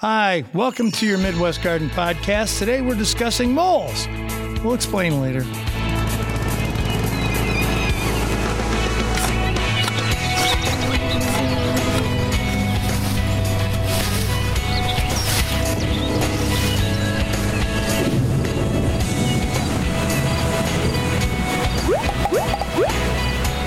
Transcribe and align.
Hi, 0.00 0.44
welcome 0.54 0.90
to 0.92 1.06
your 1.06 1.18
Midwest 1.18 1.62
Garden 1.62 1.90
Podcast. 1.90 2.58
Today 2.58 2.80
we're 2.80 2.94
discussing 2.94 3.52
moles. 3.52 4.08
We'll 4.64 4.72
explain 4.72 5.20
later. 5.20 5.42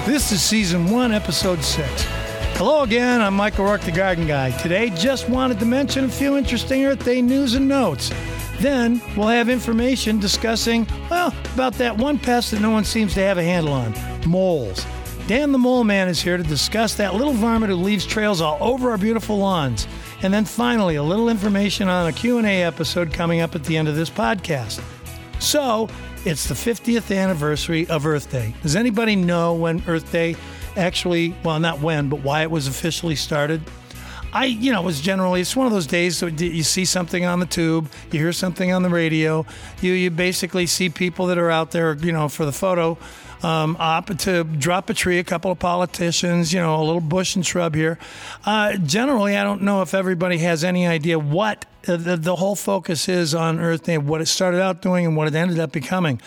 This 0.08 0.32
is 0.32 0.42
season 0.42 0.90
one, 0.90 1.12
episode 1.12 1.64
six. 1.64 2.23
Hello 2.58 2.84
again, 2.84 3.20
I'm 3.20 3.34
Michael 3.34 3.66
Rourke, 3.66 3.82
the 3.82 3.92
Garden 3.92 4.28
Guy. 4.28 4.52
Today, 4.52 4.92
just 4.92 5.28
wanted 5.28 5.60
to 5.60 5.66
mention 5.66 6.06
a 6.06 6.10
few 6.10 6.38
interesting 6.38 6.86
Earth 6.86 7.04
Day 7.04 7.20
news 7.20 7.56
and 7.56 7.68
notes. 7.68 8.12
Then, 8.60 9.02
we'll 9.18 9.28
have 9.30 9.50
information 9.50 10.20
discussing, 10.20 10.88
well, 11.10 11.34
about 11.56 11.74
that 11.74 11.98
one 11.98 12.20
pest 12.20 12.52
that 12.52 12.62
no 12.62 12.70
one 12.70 12.86
seems 12.86 13.16
to 13.16 13.22
have 13.22 13.40
a 13.40 13.44
handle 13.44 13.74
on 13.74 13.94
moles. 14.28 14.86
Dan 15.26 15.52
the 15.52 15.58
Mole 15.58 15.84
Man 15.84 16.08
is 16.08 16.22
here 16.22 16.38
to 16.38 16.44
discuss 16.44 16.94
that 16.96 17.16
little 17.16 17.34
varmint 17.34 17.72
who 17.72 17.76
leaves 17.76 18.06
trails 18.06 18.40
all 18.40 18.60
over 18.62 18.92
our 18.92 19.00
beautiful 19.00 19.40
lawns. 19.40 19.88
And 20.22 20.32
then 20.32 20.46
finally, 20.46 20.96
a 20.96 21.04
little 21.04 21.30
information 21.30 21.90
on 21.90 22.08
a 22.08 22.14
Q&A 22.14 22.64
episode 22.64 23.12
coming 23.12 23.42
up 23.42 23.56
at 23.56 23.64
the 23.64 23.76
end 23.76 23.88
of 23.88 23.96
this 23.96 24.12
podcast. 24.12 24.82
So, 25.40 25.90
it's 26.24 26.48
the 26.48 26.54
50th 26.54 27.14
anniversary 27.14 27.88
of 27.88 28.06
Earth 28.06 28.32
Day. 28.32 28.54
Does 28.62 28.76
anybody 28.76 29.16
know 29.16 29.56
when 29.56 29.84
Earth 29.88 30.10
Day 30.12 30.36
actually, 30.76 31.36
well, 31.44 31.60
not 31.60 31.80
when, 31.82 32.10
but 32.10 32.20
why 32.20 32.42
it 32.42 32.52
was 32.52 32.68
officially 32.68 33.16
started? 33.16 33.62
I, 34.34 34.46
you 34.46 34.72
know, 34.72 34.82
it 34.82 34.86
was 34.86 35.00
generally, 35.00 35.42
it's 35.42 35.56
one 35.56 35.68
of 35.68 35.74
those 35.74 35.86
days 35.86 36.20
that 36.22 36.42
you 36.42 36.64
see 36.64 36.86
something 36.86 37.24
on 37.24 37.40
the 37.40 37.46
tube, 37.46 37.92
you 38.12 38.20
hear 38.20 38.34
something 38.34 38.72
on 38.72 38.82
the 38.82 38.90
radio, 38.90 39.46
you, 39.80 39.94
you 39.94 40.10
basically 40.10 40.66
see 40.66 40.90
people 40.90 41.28
that 41.28 41.38
are 41.38 41.52
out 41.52 41.70
there, 41.70 41.94
you 41.98 42.12
know, 42.12 42.28
for 42.28 42.44
the 42.44 42.52
photo 42.52 42.98
um, 43.44 43.76
op 43.80 44.08
to 44.08 44.44
drop 44.44 44.90
a 44.90 44.94
tree, 44.94 45.20
a 45.20 45.24
couple 45.24 45.52
of 45.52 45.60
politicians, 45.60 46.54
you 46.54 46.60
know, 46.60 46.82
a 46.82 46.84
little 46.84 47.02
bush 47.02 47.36
and 47.36 47.46
shrub 47.46 47.76
here. 47.76 48.00
Uh, 48.46 48.78
generally, 48.78 49.38
I 49.38 49.44
don't 49.44 49.62
know 49.62 49.82
if 49.82 49.94
everybody 49.94 50.38
has 50.40 50.64
any 50.64 50.88
idea 50.88 51.20
what 51.20 51.66
the, 51.84 51.98
the 51.98 52.36
whole 52.38 52.56
focus 52.56 53.10
is 53.10 53.36
on 53.36 53.60
Earth 53.60 53.84
Day, 53.84 53.98
what 53.98 54.22
it 54.22 54.28
started 54.28 54.62
out 54.62 54.82
doing 54.82 55.06
and 55.06 55.18
what 55.18 55.28
it 55.28 55.36
ended 55.36 55.60
up 55.60 55.72
becoming. 55.72 56.22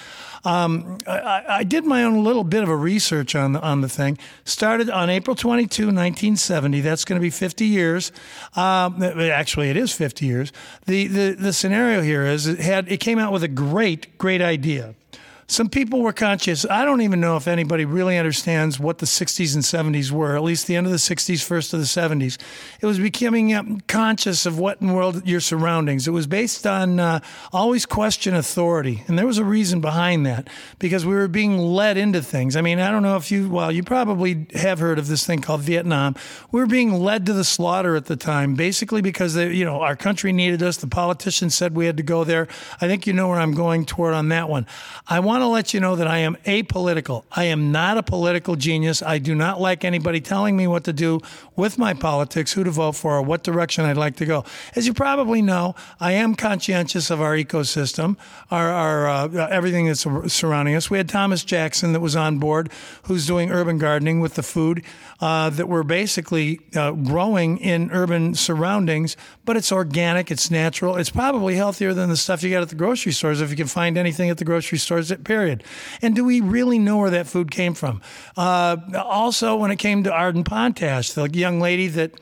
Um, 0.46 0.98
I, 1.08 1.44
I, 1.48 1.64
did 1.64 1.84
my 1.84 2.04
own 2.04 2.22
little 2.22 2.44
bit 2.44 2.62
of 2.62 2.68
a 2.68 2.76
research 2.76 3.34
on 3.34 3.54
the, 3.54 3.60
on 3.60 3.80
the 3.80 3.88
thing. 3.88 4.16
Started 4.44 4.88
on 4.88 5.10
April 5.10 5.34
22, 5.34 5.86
1970. 5.86 6.82
That's 6.82 7.04
going 7.04 7.20
to 7.20 7.20
be 7.20 7.30
50 7.30 7.66
years. 7.66 8.12
Um, 8.54 9.02
actually, 9.02 9.70
it 9.70 9.76
is 9.76 9.92
50 9.92 10.24
years. 10.24 10.52
The, 10.86 11.08
the, 11.08 11.32
the 11.32 11.52
scenario 11.52 12.00
here 12.00 12.24
is 12.24 12.46
it, 12.46 12.60
had, 12.60 12.88
it 12.90 13.00
came 13.00 13.18
out 13.18 13.32
with 13.32 13.42
a 13.42 13.48
great, 13.48 14.16
great 14.18 14.40
idea 14.40 14.94
some 15.48 15.68
people 15.68 16.02
were 16.02 16.12
conscious. 16.12 16.66
I 16.68 16.84
don't 16.84 17.02
even 17.02 17.20
know 17.20 17.36
if 17.36 17.46
anybody 17.46 17.84
really 17.84 18.18
understands 18.18 18.80
what 18.80 18.98
the 18.98 19.06
60s 19.06 19.54
and 19.54 19.62
70s 19.94 20.10
were, 20.10 20.34
at 20.34 20.42
least 20.42 20.66
the 20.66 20.74
end 20.74 20.86
of 20.86 20.92
the 20.92 20.98
60s, 20.98 21.44
first 21.44 21.72
of 21.72 21.78
the 21.78 21.86
70s. 21.86 22.36
It 22.80 22.86
was 22.86 22.98
becoming 22.98 23.54
um, 23.54 23.80
conscious 23.86 24.44
of 24.44 24.58
what 24.58 24.80
in 24.80 24.92
world 24.92 25.26
your 25.26 25.38
surroundings. 25.38 26.08
It 26.08 26.10
was 26.10 26.26
based 26.26 26.66
on 26.66 26.98
uh, 26.98 27.20
always 27.52 27.86
question 27.86 28.34
authority. 28.34 29.04
And 29.06 29.16
there 29.16 29.26
was 29.26 29.38
a 29.38 29.44
reason 29.44 29.80
behind 29.80 30.26
that 30.26 30.48
because 30.80 31.06
we 31.06 31.14
were 31.14 31.28
being 31.28 31.58
led 31.58 31.96
into 31.96 32.22
things. 32.22 32.56
I 32.56 32.60
mean, 32.60 32.80
I 32.80 32.90
don't 32.90 33.04
know 33.04 33.16
if 33.16 33.30
you, 33.30 33.48
well, 33.48 33.70
you 33.70 33.84
probably 33.84 34.46
have 34.54 34.80
heard 34.80 34.98
of 34.98 35.06
this 35.06 35.24
thing 35.24 35.42
called 35.42 35.60
Vietnam. 35.60 36.16
We 36.50 36.58
were 36.58 36.66
being 36.66 36.92
led 36.92 37.24
to 37.26 37.32
the 37.32 37.44
slaughter 37.44 37.94
at 37.94 38.06
the 38.06 38.16
time, 38.16 38.54
basically 38.54 39.00
because, 39.00 39.34
they, 39.34 39.52
you 39.52 39.64
know, 39.64 39.80
our 39.80 39.94
country 39.94 40.32
needed 40.32 40.60
us. 40.64 40.78
The 40.78 40.88
politicians 40.88 41.54
said 41.54 41.76
we 41.76 41.86
had 41.86 41.96
to 41.98 42.02
go 42.02 42.24
there. 42.24 42.48
I 42.80 42.88
think 42.88 43.06
you 43.06 43.12
know 43.12 43.28
where 43.28 43.38
I'm 43.38 43.54
going 43.54 43.86
toward 43.86 44.12
on 44.12 44.28
that 44.30 44.48
one. 44.48 44.66
I 45.06 45.20
want 45.20 45.35
want 45.36 45.42
to 45.42 45.52
let 45.52 45.74
you 45.74 45.80
know 45.80 45.96
that 45.96 46.06
I 46.06 46.18
am 46.18 46.36
apolitical. 46.46 47.24
I 47.30 47.44
am 47.44 47.70
not 47.70 47.98
a 47.98 48.02
political 48.02 48.56
genius. 48.56 49.02
I 49.02 49.18
do 49.18 49.34
not 49.34 49.60
like 49.60 49.84
anybody 49.84 50.18
telling 50.18 50.56
me 50.56 50.66
what 50.66 50.84
to 50.84 50.94
do 50.94 51.20
with 51.56 51.76
my 51.76 51.92
politics, 51.92 52.54
who 52.54 52.64
to 52.64 52.70
vote 52.70 52.92
for, 52.92 53.16
or 53.16 53.22
what 53.22 53.42
direction 53.42 53.84
I'd 53.84 53.98
like 53.98 54.16
to 54.16 54.24
go. 54.24 54.44
As 54.74 54.86
you 54.86 54.94
probably 54.94 55.42
know, 55.42 55.74
I 56.00 56.12
am 56.12 56.36
conscientious 56.36 57.10
of 57.10 57.20
our 57.20 57.34
ecosystem, 57.36 58.16
our, 58.50 58.70
our 58.70 59.08
uh, 59.08 59.48
everything 59.48 59.86
that's 59.86 60.06
surrounding 60.32 60.74
us. 60.74 60.88
We 60.88 60.96
had 60.96 61.08
Thomas 61.08 61.44
Jackson 61.44 61.92
that 61.92 62.00
was 62.00 62.16
on 62.16 62.38
board, 62.38 62.70
who's 63.02 63.26
doing 63.26 63.50
urban 63.50 63.76
gardening 63.76 64.20
with 64.20 64.36
the 64.36 64.42
food 64.42 64.84
uh, 65.20 65.50
that 65.50 65.68
we're 65.68 65.82
basically 65.82 66.60
uh, 66.74 66.92
growing 66.92 67.58
in 67.58 67.90
urban 67.90 68.34
surroundings, 68.34 69.18
but 69.44 69.56
it's 69.56 69.70
organic, 69.70 70.30
it's 70.30 70.50
natural, 70.50 70.96
it's 70.96 71.10
probably 71.10 71.56
healthier 71.56 71.92
than 71.92 72.08
the 72.08 72.16
stuff 72.16 72.42
you 72.42 72.48
get 72.48 72.62
at 72.62 72.70
the 72.70 72.74
grocery 72.74 73.12
stores 73.12 73.40
if 73.40 73.50
you 73.50 73.56
can 73.56 73.66
find 73.66 73.98
anything 73.98 74.30
at 74.30 74.38
the 74.38 74.44
grocery 74.44 74.78
stores 74.78 75.10
period. 75.26 75.64
And 76.00 76.14
do 76.14 76.24
we 76.24 76.40
really 76.40 76.78
know 76.78 76.98
where 76.98 77.10
that 77.10 77.26
food 77.26 77.50
came 77.50 77.74
from? 77.74 78.00
Uh, 78.36 78.76
also, 78.94 79.56
when 79.56 79.70
it 79.70 79.76
came 79.76 80.04
to 80.04 80.12
Arden 80.12 80.44
Pontash, 80.44 81.12
the 81.12 81.28
young 81.30 81.60
lady 81.60 81.88
that 81.88 82.12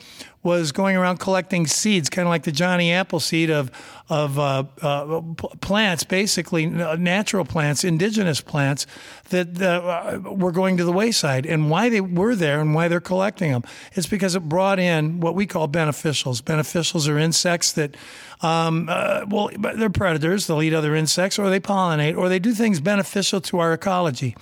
was 0.43 0.73
going 0.73 0.95
around 0.95 1.19
collecting 1.19 1.67
seeds, 1.67 2.11
kind 2.11 2.27
of 2.27 2.31
like 2.31 2.43
the 2.43 2.53
Johnny 2.53 2.93
Appleseed 2.93 3.51
of 3.51 3.71
of 4.11 4.39
uh, 4.39 4.65
uh, 4.83 5.23
plants, 5.61 6.05
basically 6.05 6.67
natural 6.67 7.45
plants, 7.45 7.85
indigenous 7.85 8.43
plants 8.43 8.87
that 9.31 9.61
uh, 9.63 10.21
were 10.31 10.53
going 10.53 10.77
to 10.77 10.85
the 10.85 10.93
wayside. 10.93 11.47
And 11.47 11.71
why 11.71 11.89
they 11.89 12.03
were 12.03 12.35
there 12.35 12.61
and 12.61 12.75
why 12.75 12.89
they're 12.89 13.01
collecting 13.01 13.53
them 13.53 13.65
is 13.95 14.07
because 14.07 14.35
it 14.35 14.41
brought 14.41 14.79
in 14.79 15.21
what 15.21 15.35
we 15.35 15.47
call 15.47 15.69
beneficials. 15.69 16.43
Beneficials 16.43 17.09
are 17.09 17.19
insects 17.19 17.73
that, 17.73 17.97
um, 18.43 18.89
uh, 18.91 19.25
well, 19.27 19.49
they're 19.59 19.89
predators. 19.89 20.47
They'll 20.47 20.63
eat 20.63 20.75
other 20.75 20.95
insects, 20.95 21.39
or 21.39 21.49
they 21.49 21.61
pollinate, 21.61 22.17
or 22.17 22.29
they 22.29 22.39
do 22.39 22.53
things 22.53 22.81
beneficial 22.81 23.41
to 23.41 23.59
our 23.59 23.73
ecology. 23.73 24.37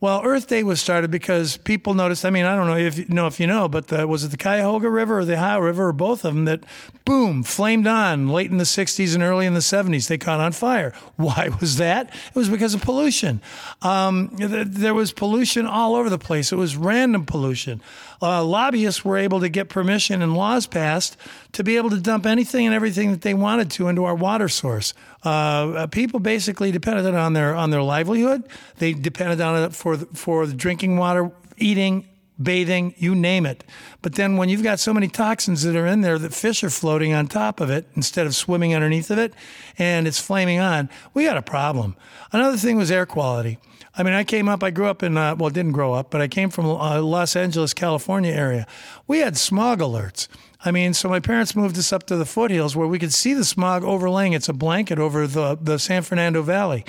Well, 0.00 0.22
Earth 0.24 0.48
Day 0.48 0.62
was 0.64 0.80
started 0.80 1.10
because 1.10 1.56
people 1.58 1.94
noticed. 1.94 2.24
I 2.24 2.30
mean, 2.30 2.44
I 2.44 2.56
don't 2.56 2.66
know 2.66 2.76
if 2.76 2.98
you 2.98 3.06
know 3.08 3.26
if 3.26 3.38
you 3.38 3.46
know, 3.46 3.68
but 3.68 3.88
the, 3.88 4.06
was 4.06 4.24
it 4.24 4.28
the 4.32 4.36
Cuyahoga 4.36 4.90
River 4.90 5.20
or 5.20 5.24
the 5.24 5.34
Ohio 5.34 5.60
River 5.60 5.88
or 5.88 5.92
both 5.92 6.24
of 6.24 6.34
them 6.34 6.44
that, 6.46 6.64
boom, 7.04 7.42
flamed 7.42 7.86
on 7.86 8.28
late 8.28 8.50
in 8.50 8.58
the 8.58 8.64
'60s 8.64 9.03
and 9.12 9.22
early 9.22 9.44
in 9.44 9.54
the 9.54 9.60
'70s. 9.60 10.08
They 10.08 10.16
caught 10.16 10.40
on 10.40 10.52
fire. 10.52 10.94
Why 11.16 11.50
was 11.60 11.76
that? 11.78 12.08
It 12.08 12.34
was 12.34 12.48
because 12.48 12.74
of 12.74 12.80
pollution. 12.80 13.42
Um, 13.82 14.30
there 14.38 14.94
was 14.94 15.12
pollution 15.12 15.66
all 15.66 15.96
over 15.96 16.08
the 16.08 16.18
place. 16.18 16.52
It 16.52 16.56
was 16.56 16.76
random 16.76 17.26
pollution. 17.26 17.82
Uh, 18.22 18.44
lobbyists 18.44 19.04
were 19.04 19.18
able 19.18 19.40
to 19.40 19.48
get 19.48 19.68
permission 19.68 20.22
and 20.22 20.34
laws 20.34 20.66
passed 20.66 21.16
to 21.52 21.64
be 21.64 21.76
able 21.76 21.90
to 21.90 22.00
dump 22.00 22.24
anything 22.24 22.64
and 22.64 22.74
everything 22.74 23.10
that 23.10 23.22
they 23.22 23.34
wanted 23.34 23.70
to 23.72 23.88
into 23.88 24.04
our 24.04 24.14
water 24.14 24.48
source. 24.48 24.94
Uh, 25.24 25.86
people 25.88 26.20
basically 26.20 26.70
depended 26.70 27.06
on 27.14 27.32
their 27.32 27.54
on 27.54 27.70
their 27.70 27.82
livelihood. 27.82 28.44
They 28.78 28.92
depended 28.92 29.40
on 29.40 29.64
it 29.64 29.74
for 29.74 29.96
for 29.96 30.46
the 30.46 30.54
drinking 30.54 30.96
water, 30.96 31.32
eating, 31.56 32.08
bathing, 32.42 32.94
you 32.96 33.14
name 33.14 33.46
it. 33.46 33.64
But 34.02 34.14
then 34.14 34.36
when 34.36 34.48
you've 34.48 34.62
got 34.62 34.80
so 34.80 34.92
many 34.92 35.08
toxins 35.08 35.62
that 35.62 35.76
are 35.76 35.86
in 35.86 36.00
there 36.00 36.18
that 36.18 36.34
fish 36.34 36.64
are 36.64 36.70
floating 36.70 37.12
on 37.12 37.26
top 37.26 37.60
of 37.60 37.70
it 37.70 37.86
instead 37.94 38.26
of 38.26 38.34
swimming 38.34 38.74
underneath 38.74 39.10
of 39.10 39.18
it, 39.18 39.34
and 39.78 40.06
it's 40.06 40.20
flaming 40.20 40.58
on, 40.58 40.88
we 41.12 41.24
got 41.24 41.36
a 41.36 41.42
problem. 41.42 41.96
Another 42.32 42.56
thing 42.56 42.76
was 42.76 42.90
air 42.90 43.06
quality. 43.06 43.58
I 43.96 44.02
mean, 44.02 44.14
I 44.14 44.24
came 44.24 44.48
up, 44.48 44.64
I 44.64 44.70
grew 44.70 44.86
up 44.86 45.04
in, 45.04 45.16
uh, 45.16 45.36
well, 45.36 45.50
didn't 45.50 45.72
grow 45.72 45.92
up, 45.92 46.10
but 46.10 46.20
I 46.20 46.26
came 46.26 46.50
from 46.50 46.66
uh, 46.66 47.00
Los 47.00 47.36
Angeles, 47.36 47.72
California 47.72 48.32
area. 48.32 48.66
We 49.06 49.20
had 49.20 49.36
smog 49.36 49.78
alerts. 49.78 50.26
I 50.64 50.72
mean, 50.72 50.94
so 50.94 51.08
my 51.08 51.20
parents 51.20 51.54
moved 51.54 51.78
us 51.78 51.92
up 51.92 52.04
to 52.04 52.16
the 52.16 52.24
foothills 52.24 52.74
where 52.74 52.88
we 52.88 52.98
could 52.98 53.12
see 53.12 53.34
the 53.34 53.44
smog 53.44 53.84
overlaying. 53.84 54.32
It's 54.32 54.48
a 54.48 54.54
blanket 54.54 54.98
over 54.98 55.26
the, 55.26 55.56
the 55.60 55.78
San 55.78 56.02
Fernando 56.02 56.42
Valley. 56.42 56.84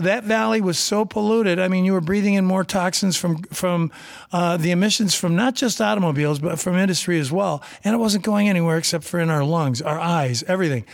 That 0.00 0.24
valley 0.24 0.60
was 0.60 0.78
so 0.78 1.04
polluted. 1.04 1.58
I 1.58 1.68
mean, 1.68 1.84
you 1.84 1.92
were 1.92 2.00
breathing 2.00 2.34
in 2.34 2.44
more 2.44 2.64
toxins 2.64 3.16
from 3.16 3.42
from 3.44 3.92
uh, 4.32 4.56
the 4.56 4.70
emissions 4.70 5.14
from 5.14 5.36
not 5.36 5.54
just 5.54 5.80
automobiles, 5.80 6.38
but 6.38 6.58
from 6.58 6.76
industry 6.76 7.18
as 7.18 7.30
well. 7.30 7.62
And 7.84 7.94
it 7.94 7.98
wasn't 7.98 8.24
going 8.24 8.48
anywhere 8.48 8.78
except 8.78 9.04
for 9.04 9.20
in 9.20 9.30
our 9.30 9.44
lungs, 9.44 9.82
our 9.82 9.98
eyes, 9.98 10.42
everything. 10.44 10.84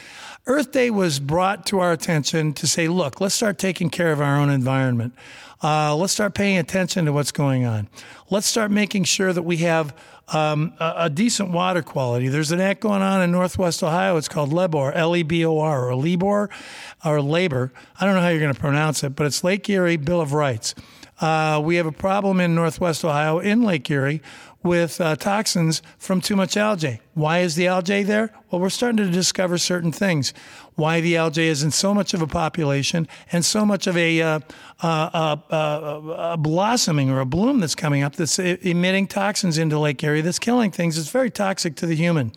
Earth 0.48 0.70
Day 0.70 0.90
was 0.90 1.18
brought 1.18 1.66
to 1.66 1.80
our 1.80 1.90
attention 1.90 2.52
to 2.52 2.68
say, 2.68 2.86
look, 2.86 3.20
let's 3.20 3.34
start 3.34 3.58
taking 3.58 3.90
care 3.90 4.12
of 4.12 4.20
our 4.20 4.36
own 4.36 4.48
environment. 4.48 5.12
Uh, 5.60 5.96
let's 5.96 6.12
start 6.12 6.34
paying 6.34 6.56
attention 6.56 7.04
to 7.06 7.12
what's 7.12 7.32
going 7.32 7.64
on. 7.64 7.88
Let's 8.30 8.46
start 8.46 8.70
making 8.70 9.04
sure 9.04 9.32
that 9.32 9.42
we 9.42 9.56
have 9.58 9.92
um, 10.28 10.74
a, 10.78 10.94
a, 10.98 11.10
decent 11.10 11.50
water 11.50 11.82
quality. 11.82 12.28
There's 12.28 12.52
an 12.52 12.60
act 12.60 12.80
going 12.80 13.02
on 13.02 13.22
in 13.22 13.32
Northwest 13.32 13.82
Ohio. 13.82 14.16
It's 14.16 14.28
called 14.28 14.52
LEBOR, 14.52 14.92
L-E-B-O-R, 14.92 15.88
or 15.88 15.94
LEBOR, 15.96 16.50
or 17.04 17.22
Labor. 17.22 17.72
I 18.00 18.06
don't 18.06 18.14
know 18.14 18.20
how 18.20 18.28
you're 18.28 18.40
going 18.40 18.54
to 18.54 18.60
pronounce 18.60 19.02
it, 19.02 19.16
but 19.16 19.26
it's 19.26 19.42
Lake 19.42 19.68
Erie 19.68 19.96
Bill 19.96 20.20
of 20.20 20.32
Rights. 20.32 20.74
Uh, 21.20 21.60
we 21.64 21.76
have 21.76 21.86
a 21.86 21.92
problem 21.92 22.40
in 22.40 22.54
Northwest 22.54 23.04
Ohio, 23.04 23.38
in 23.38 23.62
Lake 23.62 23.90
Erie, 23.90 24.20
with 24.66 25.00
uh, 25.00 25.16
toxins 25.16 25.80
from 25.96 26.20
too 26.20 26.36
much 26.36 26.56
algae. 26.56 27.00
Why 27.14 27.38
is 27.38 27.54
the 27.54 27.68
algae 27.68 28.02
there? 28.02 28.34
Well, 28.50 28.60
we're 28.60 28.68
starting 28.68 28.98
to 28.98 29.10
discover 29.10 29.56
certain 29.56 29.92
things. 29.92 30.34
Why 30.74 31.00
the 31.00 31.16
algae 31.16 31.46
is 31.46 31.62
in 31.62 31.70
so 31.70 31.94
much 31.94 32.12
of 32.12 32.20
a 32.20 32.26
population 32.26 33.08
and 33.32 33.44
so 33.44 33.64
much 33.64 33.86
of 33.86 33.96
a, 33.96 34.20
uh, 34.20 34.40
uh, 34.82 34.86
uh, 35.14 35.36
uh 35.50 36.32
a 36.32 36.36
blossoming 36.36 37.08
or 37.08 37.20
a 37.20 37.26
bloom 37.26 37.60
that's 37.60 37.74
coming 37.74 38.02
up 38.02 38.16
that's 38.16 38.38
emitting 38.38 39.06
toxins 39.06 39.56
into 39.56 39.78
Lake 39.78 40.02
Erie 40.02 40.20
that's 40.20 40.38
killing 40.38 40.70
things. 40.70 40.98
It's 40.98 41.10
very 41.10 41.30
toxic 41.30 41.76
to 41.76 41.86
the 41.86 41.96
human. 41.96 42.32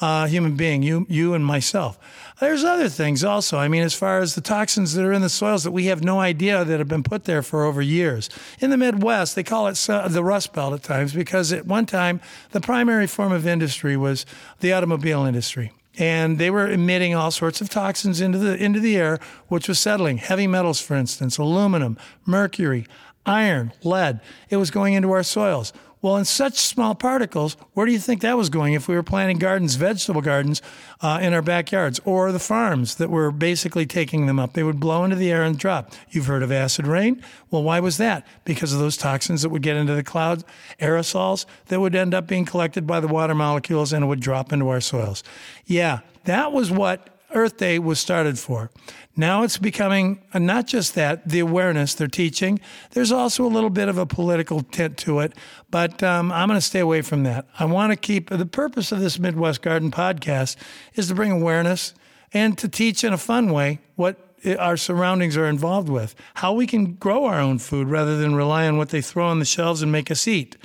uh, 0.00 0.26
human 0.26 0.56
being, 0.56 0.82
you, 0.82 1.06
you 1.08 1.34
and 1.34 1.44
myself. 1.44 1.98
There's 2.40 2.64
other 2.64 2.88
things 2.88 3.22
also. 3.22 3.58
I 3.58 3.68
mean, 3.68 3.82
as 3.82 3.94
far 3.94 4.18
as 4.18 4.34
the 4.34 4.40
toxins 4.40 4.94
that 4.94 5.04
are 5.04 5.12
in 5.12 5.22
the 5.22 5.28
soils 5.28 5.62
that 5.64 5.70
we 5.70 5.86
have 5.86 6.02
no 6.02 6.18
idea 6.18 6.64
that 6.64 6.78
have 6.78 6.88
been 6.88 7.04
put 7.04 7.24
there 7.24 7.42
for 7.42 7.64
over 7.64 7.80
years. 7.80 8.28
In 8.60 8.70
the 8.70 8.76
Midwest, 8.76 9.36
they 9.36 9.44
call 9.44 9.68
it 9.68 9.74
the 9.74 10.22
Rust 10.24 10.52
Belt 10.52 10.74
at 10.74 10.82
times 10.82 11.12
because 11.12 11.52
at 11.52 11.66
one 11.66 11.86
time 11.86 12.20
the 12.50 12.60
primary 12.60 13.06
form 13.06 13.32
of 13.32 13.46
industry 13.46 13.96
was 13.96 14.26
the 14.60 14.72
automobile 14.72 15.24
industry 15.24 15.72
and 15.96 16.38
they 16.38 16.50
were 16.50 16.68
emitting 16.68 17.14
all 17.14 17.30
sorts 17.30 17.60
of 17.60 17.68
toxins 17.68 18.20
into 18.20 18.38
the 18.38 18.56
into 18.56 18.80
the 18.80 18.96
air, 18.96 19.18
which 19.48 19.68
was 19.68 19.78
settling. 19.78 20.18
Heavy 20.18 20.46
metals, 20.46 20.80
for 20.80 20.94
instance, 20.94 21.38
aluminum, 21.38 21.96
mercury, 22.26 22.86
iron, 23.24 23.72
lead. 23.82 24.20
It 24.50 24.56
was 24.56 24.70
going 24.70 24.94
into 24.94 25.12
our 25.12 25.22
soils. 25.22 25.72
Well, 26.04 26.18
in 26.18 26.26
such 26.26 26.58
small 26.58 26.94
particles, 26.94 27.56
where 27.72 27.86
do 27.86 27.92
you 27.92 27.98
think 27.98 28.20
that 28.20 28.36
was 28.36 28.50
going 28.50 28.74
if 28.74 28.88
we 28.88 28.94
were 28.94 29.02
planting 29.02 29.38
gardens, 29.38 29.76
vegetable 29.76 30.20
gardens, 30.20 30.60
uh, 31.00 31.18
in 31.22 31.32
our 31.32 31.40
backyards, 31.40 31.98
or 32.04 32.30
the 32.30 32.38
farms 32.38 32.96
that 32.96 33.08
were 33.08 33.30
basically 33.30 33.86
taking 33.86 34.26
them 34.26 34.38
up? 34.38 34.52
They 34.52 34.62
would 34.62 34.78
blow 34.78 35.04
into 35.04 35.16
the 35.16 35.32
air 35.32 35.42
and 35.42 35.58
drop. 35.58 35.94
You've 36.10 36.26
heard 36.26 36.42
of 36.42 36.52
acid 36.52 36.86
rain? 36.86 37.22
Well, 37.50 37.62
why 37.62 37.80
was 37.80 37.96
that? 37.96 38.26
Because 38.44 38.74
of 38.74 38.80
those 38.80 38.98
toxins 38.98 39.40
that 39.40 39.48
would 39.48 39.62
get 39.62 39.78
into 39.78 39.94
the 39.94 40.02
clouds, 40.02 40.44
aerosols 40.78 41.46
that 41.68 41.80
would 41.80 41.94
end 41.94 42.12
up 42.12 42.26
being 42.26 42.44
collected 42.44 42.86
by 42.86 43.00
the 43.00 43.08
water 43.08 43.34
molecules 43.34 43.90
and 43.90 44.04
it 44.04 44.06
would 44.06 44.20
drop 44.20 44.52
into 44.52 44.68
our 44.68 44.82
soils. 44.82 45.24
Yeah, 45.64 46.00
that 46.24 46.52
was 46.52 46.70
what 46.70 47.13
Earth 47.34 47.56
Day 47.56 47.78
was 47.78 47.98
started 47.98 48.38
for. 48.38 48.70
Now 49.16 49.42
it's 49.42 49.58
becoming 49.58 50.22
uh, 50.32 50.38
not 50.38 50.66
just 50.66 50.94
that, 50.94 51.28
the 51.28 51.40
awareness 51.40 51.94
they're 51.94 52.08
teaching. 52.08 52.60
There's 52.92 53.12
also 53.12 53.44
a 53.44 53.48
little 53.48 53.70
bit 53.70 53.88
of 53.88 53.98
a 53.98 54.06
political 54.06 54.62
tint 54.62 54.96
to 54.98 55.20
it, 55.20 55.34
but 55.70 56.02
um, 56.02 56.32
I'm 56.32 56.48
going 56.48 56.58
to 56.58 56.64
stay 56.64 56.80
away 56.80 57.02
from 57.02 57.24
that. 57.24 57.46
I 57.58 57.64
want 57.64 57.92
to 57.92 57.96
keep 57.96 58.30
the 58.30 58.46
purpose 58.46 58.92
of 58.92 59.00
this 59.00 59.18
Midwest 59.18 59.62
Garden 59.62 59.90
podcast 59.90 60.56
is 60.94 61.08
to 61.08 61.14
bring 61.14 61.30
awareness 61.30 61.94
and 62.32 62.56
to 62.58 62.68
teach 62.68 63.04
in 63.04 63.12
a 63.12 63.18
fun 63.18 63.52
way 63.52 63.80
what 63.96 64.18
our 64.58 64.76
surroundings 64.76 65.36
are 65.36 65.46
involved 65.46 65.88
with, 65.88 66.14
how 66.34 66.52
we 66.52 66.66
can 66.66 66.94
grow 66.94 67.24
our 67.24 67.40
own 67.40 67.58
food 67.58 67.88
rather 67.88 68.18
than 68.18 68.34
rely 68.34 68.66
on 68.66 68.76
what 68.76 68.90
they 68.90 69.00
throw 69.00 69.26
on 69.26 69.38
the 69.38 69.44
shelves 69.44 69.82
and 69.82 69.90
make 69.90 70.10
us 70.10 70.28
eat 70.28 70.56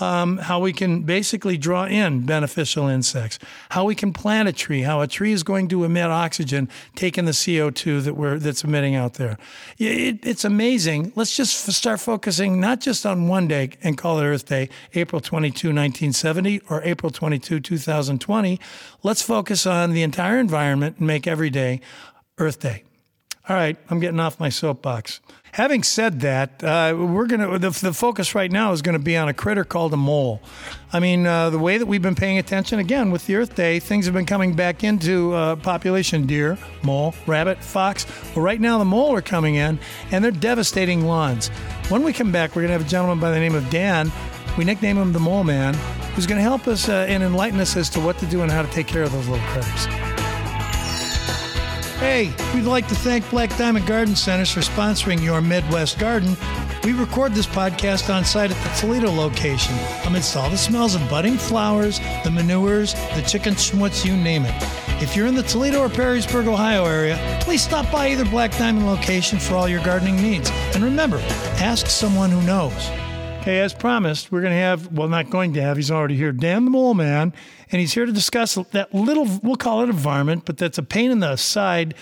um, 0.00 0.38
how 0.38 0.58
we 0.58 0.72
can 0.72 1.02
basically 1.02 1.56
draw 1.56 1.84
in 1.84 2.26
beneficial 2.26 2.88
insects, 2.88 3.38
how 3.70 3.84
we 3.84 3.94
can 3.94 4.12
plant 4.12 4.48
a 4.48 4.52
tree, 4.52 4.82
how 4.82 5.00
a 5.00 5.06
tree 5.06 5.32
is 5.32 5.42
going 5.42 5.68
to 5.68 5.84
emit 5.84 6.10
oxygen, 6.10 6.68
taking 6.94 7.24
the 7.24 7.32
CO2 7.32 8.02
that 8.04 8.14
we're 8.14 8.38
that's 8.38 8.64
emitting 8.64 8.94
out 8.94 9.14
there. 9.14 9.38
It, 9.78 10.24
it's 10.24 10.44
amazing. 10.44 11.12
Let's 11.14 11.36
just 11.36 11.68
f- 11.68 11.74
start 11.74 12.00
focusing 12.00 12.60
not 12.60 12.80
just 12.80 13.06
on 13.06 13.28
one 13.28 13.48
day 13.48 13.70
and 13.82 13.96
call 13.96 14.18
it 14.18 14.24
Earth 14.24 14.46
Day, 14.46 14.68
April 14.94 15.20
22, 15.20 15.68
1970, 15.68 16.60
or 16.68 16.82
April 16.82 17.10
22, 17.10 17.60
2020. 17.60 18.60
Let's 19.02 19.22
focus 19.22 19.66
on 19.66 19.92
the 19.92 20.02
entire 20.02 20.38
environment 20.38 20.98
and 20.98 21.06
make 21.06 21.26
every 21.26 21.50
day 21.50 21.80
Earth 22.38 22.60
Day. 22.60 22.84
All 23.46 23.54
right, 23.54 23.76
I'm 23.90 24.00
getting 24.00 24.20
off 24.20 24.40
my 24.40 24.48
soapbox. 24.48 25.20
Having 25.52 25.82
said 25.82 26.20
that, 26.20 26.64
uh, 26.64 26.96
we're 26.96 27.26
gonna 27.26 27.58
the, 27.58 27.68
the, 27.68 27.92
focus 27.92 28.34
right 28.34 28.50
now 28.50 28.72
is 28.72 28.80
going 28.80 28.94
to 28.94 28.98
be 28.98 29.18
on 29.18 29.28
a 29.28 29.34
critter 29.34 29.64
called 29.64 29.92
a 29.92 29.98
mole. 29.98 30.40
I 30.94 30.98
mean, 30.98 31.26
uh, 31.26 31.50
the 31.50 31.58
way 31.58 31.76
that 31.76 31.84
we've 31.84 32.00
been 32.00 32.14
paying 32.14 32.38
attention 32.38 32.78
again 32.78 33.10
with 33.10 33.26
the 33.26 33.36
Earth 33.36 33.54
Day, 33.54 33.80
things 33.80 34.06
have 34.06 34.14
been 34.14 34.24
coming 34.24 34.54
back 34.54 34.82
into 34.82 35.34
uh, 35.34 35.56
population: 35.56 36.26
deer, 36.26 36.56
mole, 36.82 37.14
rabbit, 37.26 37.62
fox. 37.62 38.06
Well, 38.34 38.42
right 38.42 38.60
now 38.60 38.78
the 38.78 38.86
mole 38.86 39.14
are 39.14 39.22
coming 39.22 39.56
in, 39.56 39.78
and 40.10 40.24
they're 40.24 40.30
devastating 40.30 41.04
lawns. 41.04 41.48
When 41.90 42.02
we 42.02 42.14
come 42.14 42.32
back, 42.32 42.56
we're 42.56 42.62
going 42.62 42.68
to 42.68 42.78
have 42.78 42.86
a 42.86 42.90
gentleman 42.90 43.20
by 43.20 43.30
the 43.30 43.38
name 43.38 43.54
of 43.54 43.68
Dan. 43.68 44.10
We 44.56 44.64
nickname 44.64 44.96
him 44.96 45.12
the 45.12 45.20
Mole 45.20 45.44
Man, 45.44 45.74
who's 46.14 46.26
going 46.26 46.38
to 46.38 46.42
help 46.42 46.66
us 46.66 46.88
uh, 46.88 47.04
and 47.10 47.22
enlighten 47.22 47.60
us 47.60 47.76
as 47.76 47.90
to 47.90 48.00
what 48.00 48.16
to 48.18 48.26
do 48.26 48.40
and 48.40 48.50
how 48.50 48.62
to 48.62 48.72
take 48.72 48.86
care 48.86 49.02
of 49.02 49.12
those 49.12 49.28
little 49.28 49.44
critters. 49.48 50.23
Hey, 51.98 52.34
we'd 52.52 52.64
like 52.64 52.88
to 52.88 52.94
thank 52.94 53.28
Black 53.30 53.56
Diamond 53.56 53.86
Garden 53.86 54.16
Centers 54.16 54.50
for 54.50 54.60
sponsoring 54.60 55.22
your 55.22 55.40
Midwest 55.40 55.98
garden. 55.98 56.36
We 56.82 56.92
record 56.92 57.32
this 57.32 57.46
podcast 57.46 58.12
on 58.12 58.24
site 58.24 58.50
at 58.50 58.62
the 58.62 58.80
Toledo 58.80 59.10
location 59.10 59.74
amidst 60.04 60.36
all 60.36 60.50
the 60.50 60.58
smells 60.58 60.94
of 60.94 61.08
budding 61.08 61.38
flowers, 61.38 62.00
the 62.24 62.30
manures, 62.30 62.94
the 63.14 63.24
chicken 63.26 63.54
schmutz, 63.54 64.04
you 64.04 64.16
name 64.16 64.44
it. 64.44 64.54
If 65.02 65.16
you're 65.16 65.26
in 65.26 65.34
the 65.34 65.44
Toledo 65.44 65.80
or 65.80 65.88
Perrysburg, 65.88 66.46
Ohio 66.46 66.84
area, 66.84 67.16
please 67.42 67.62
stop 67.62 67.90
by 67.90 68.08
either 68.08 68.24
Black 68.24 68.50
Diamond 68.58 68.86
location 68.86 69.38
for 69.38 69.54
all 69.54 69.68
your 69.68 69.82
gardening 69.84 70.16
needs. 70.16 70.50
And 70.74 70.82
remember, 70.84 71.20
ask 71.58 71.86
someone 71.86 72.30
who 72.30 72.42
knows. 72.42 72.90
Okay, 73.44 73.60
as 73.60 73.74
promised, 73.74 74.32
we're 74.32 74.40
going 74.40 74.54
to 74.54 74.58
have, 74.58 74.90
well, 74.90 75.06
not 75.06 75.28
going 75.28 75.52
to 75.52 75.60
have, 75.60 75.76
he's 75.76 75.90
already 75.90 76.16
here, 76.16 76.32
Dan 76.32 76.64
the 76.64 76.70
Mole 76.70 76.94
Man, 76.94 77.30
and 77.70 77.78
he's 77.78 77.92
here 77.92 78.06
to 78.06 78.10
discuss 78.10 78.54
that 78.54 78.94
little, 78.94 79.28
we'll 79.42 79.56
call 79.56 79.82
it 79.82 79.90
a 79.90 79.92
varmint, 79.92 80.46
but 80.46 80.56
that's 80.56 80.78
a 80.78 80.82
pain 80.82 81.10
in 81.10 81.20
the 81.20 81.36
side 81.36 81.92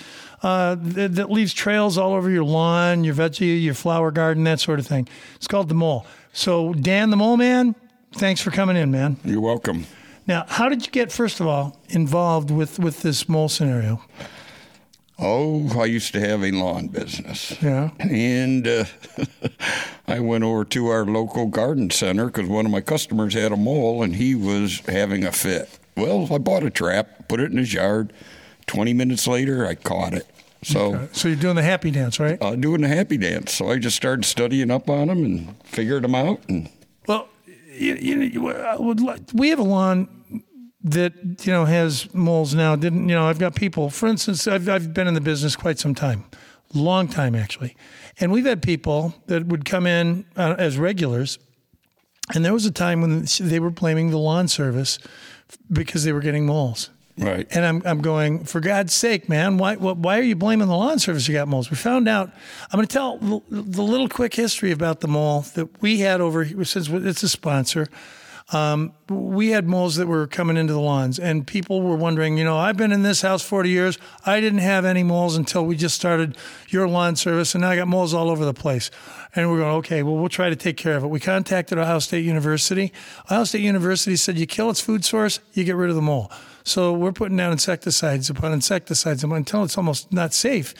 uh, 0.44 0.76
that, 0.78 1.16
that, 1.16 1.32
leaves 1.32 1.52
trails 1.52 1.98
all 1.98 2.12
over 2.12 2.30
your 2.30 2.44
lawn, 2.44 3.02
your 3.02 3.16
veggie, 3.16 3.60
your 3.60 3.74
flower 3.74 4.12
garden, 4.12 4.44
that 4.44 4.60
sort 4.60 4.78
of 4.78 4.86
thing. 4.86 5.08
It's 5.34 5.48
called 5.48 5.68
the 5.68 5.74
mole. 5.74 6.06
So, 6.32 6.74
Dan 6.74 7.10
the 7.10 7.16
Mole 7.16 7.36
Man, 7.36 7.74
thanks 8.12 8.40
for 8.40 8.52
coming 8.52 8.76
in, 8.76 8.92
man. 8.92 9.16
You're 9.24 9.40
welcome. 9.40 9.86
Now, 10.28 10.44
how 10.46 10.68
did 10.68 10.86
you 10.86 10.92
get, 10.92 11.10
first 11.10 11.40
of 11.40 11.48
all, 11.48 11.76
involved 11.88 12.52
with, 12.52 12.78
with 12.78 13.02
this 13.02 13.28
mole 13.28 13.48
scenario? 13.48 14.00
Oh, 15.24 15.80
I 15.80 15.84
used 15.84 16.12
to 16.14 16.20
have 16.20 16.42
a 16.42 16.50
lawn 16.50 16.88
business. 16.88 17.56
Yeah. 17.62 17.90
And 18.00 18.66
uh, 18.66 18.84
I 20.08 20.18
went 20.18 20.42
over 20.42 20.64
to 20.64 20.88
our 20.88 21.04
local 21.04 21.46
garden 21.46 21.90
center 21.90 22.26
because 22.26 22.48
one 22.48 22.66
of 22.66 22.72
my 22.72 22.80
customers 22.80 23.34
had 23.34 23.52
a 23.52 23.56
mole 23.56 24.02
and 24.02 24.16
he 24.16 24.34
was 24.34 24.80
having 24.80 25.24
a 25.24 25.30
fit. 25.30 25.78
Well, 25.96 26.26
I 26.32 26.38
bought 26.38 26.64
a 26.64 26.70
trap, 26.70 27.28
put 27.28 27.38
it 27.38 27.52
in 27.52 27.58
his 27.58 27.72
yard. 27.72 28.12
20 28.66 28.92
minutes 28.94 29.28
later, 29.28 29.64
I 29.64 29.76
caught 29.76 30.12
it. 30.12 30.26
So, 30.64 30.94
okay. 30.94 31.08
so 31.12 31.28
you're 31.28 31.36
doing 31.36 31.56
the 31.56 31.62
happy 31.62 31.92
dance, 31.92 32.18
right? 32.18 32.38
Uh, 32.40 32.56
doing 32.56 32.80
the 32.80 32.88
happy 32.88 33.16
dance. 33.16 33.52
So 33.52 33.70
I 33.70 33.78
just 33.78 33.96
started 33.96 34.24
studying 34.24 34.72
up 34.72 34.90
on 34.90 35.06
them 35.06 35.24
and 35.24 35.62
figured 35.64 36.02
them 36.02 36.16
out. 36.16 36.40
And 36.48 36.68
well, 37.06 37.28
you, 37.72 37.94
you, 37.94 38.48
uh, 38.48 39.16
we 39.34 39.50
have 39.50 39.60
a 39.60 39.64
lawn 39.64 40.08
that 40.84 41.12
you 41.46 41.52
know 41.52 41.64
has 41.64 42.12
moles 42.14 42.54
now. 42.54 42.76
Didn't 42.76 43.08
you 43.08 43.14
know 43.14 43.26
I've 43.26 43.38
got 43.38 43.54
people 43.54 43.90
for 43.90 44.08
instance 44.08 44.46
I've 44.46 44.68
I've 44.68 44.92
been 44.92 45.06
in 45.06 45.14
the 45.14 45.20
business 45.20 45.56
quite 45.56 45.78
some 45.78 45.94
time 45.94 46.24
long 46.74 47.08
time 47.08 47.34
actually. 47.34 47.76
And 48.18 48.32
we've 48.32 48.44
had 48.44 48.62
people 48.62 49.14
that 49.26 49.46
would 49.46 49.64
come 49.64 49.86
in 49.86 50.24
uh, 50.36 50.54
as 50.58 50.78
regulars. 50.78 51.38
And 52.34 52.44
there 52.44 52.52
was 52.52 52.66
a 52.66 52.70
time 52.70 53.00
when 53.00 53.26
they 53.40 53.60
were 53.60 53.70
blaming 53.70 54.10
the 54.10 54.18
lawn 54.18 54.48
service 54.48 54.98
because 55.70 56.04
they 56.04 56.12
were 56.12 56.20
getting 56.20 56.46
moles. 56.46 56.90
Right. 57.18 57.46
And 57.50 57.66
I'm 57.66 57.82
I'm 57.84 58.00
going 58.00 58.44
for 58.44 58.58
God's 58.60 58.94
sake 58.94 59.28
man 59.28 59.58
why 59.58 59.76
why 59.76 60.18
are 60.18 60.22
you 60.22 60.34
blaming 60.34 60.68
the 60.68 60.76
lawn 60.76 60.98
service 60.98 61.28
you 61.28 61.34
got 61.34 61.46
moles? 61.46 61.70
We 61.70 61.76
found 61.76 62.08
out 62.08 62.30
I'm 62.70 62.78
going 62.78 62.86
to 62.86 62.92
tell 62.92 63.18
the 63.18 63.82
little 63.82 64.08
quick 64.08 64.32
history 64.32 64.70
about 64.70 65.00
the 65.00 65.08
mole 65.08 65.42
that 65.54 65.82
we 65.82 65.98
had 65.98 66.22
over 66.22 66.46
since 66.64 66.88
it's 66.88 67.22
a 67.22 67.28
sponsor 67.28 67.88
um, 68.50 68.92
we 69.08 69.50
had 69.50 69.66
moles 69.66 69.96
that 69.96 70.06
were 70.06 70.26
coming 70.26 70.56
into 70.56 70.72
the 70.72 70.80
lawns, 70.80 71.18
and 71.18 71.46
people 71.46 71.80
were 71.82 71.96
wondering, 71.96 72.36
you 72.36 72.44
know, 72.44 72.56
I've 72.56 72.76
been 72.76 72.92
in 72.92 73.02
this 73.02 73.22
house 73.22 73.42
40 73.42 73.70
years. 73.70 73.98
I 74.26 74.40
didn't 74.40 74.58
have 74.58 74.84
any 74.84 75.02
moles 75.02 75.36
until 75.36 75.64
we 75.64 75.76
just 75.76 75.94
started 75.94 76.36
your 76.68 76.88
lawn 76.88 77.16
service, 77.16 77.54
and 77.54 77.62
now 77.62 77.70
I 77.70 77.76
got 77.76 77.88
moles 77.88 78.12
all 78.12 78.30
over 78.30 78.44
the 78.44 78.54
place. 78.54 78.90
And 79.34 79.50
we're 79.50 79.58
going, 79.58 79.76
okay, 79.76 80.02
well, 80.02 80.16
we'll 80.16 80.28
try 80.28 80.50
to 80.50 80.56
take 80.56 80.76
care 80.76 80.96
of 80.96 81.04
it. 81.04 81.08
We 81.08 81.20
contacted 81.20 81.78
Ohio 81.78 81.98
State 82.00 82.24
University. 82.24 82.92
Ohio 83.26 83.44
State 83.44 83.62
University 83.62 84.16
said, 84.16 84.38
you 84.38 84.46
kill 84.46 84.68
its 84.68 84.80
food 84.80 85.04
source, 85.04 85.40
you 85.52 85.64
get 85.64 85.76
rid 85.76 85.88
of 85.88 85.96
the 85.96 86.02
mole. 86.02 86.30
So 86.64 86.92
we're 86.92 87.12
putting 87.12 87.36
down 87.36 87.52
insecticides 87.52 88.30
upon 88.30 88.52
insecticides 88.52 89.24
until 89.24 89.64
it's 89.64 89.78
almost 89.78 90.12
not 90.12 90.34
safe. 90.34 90.74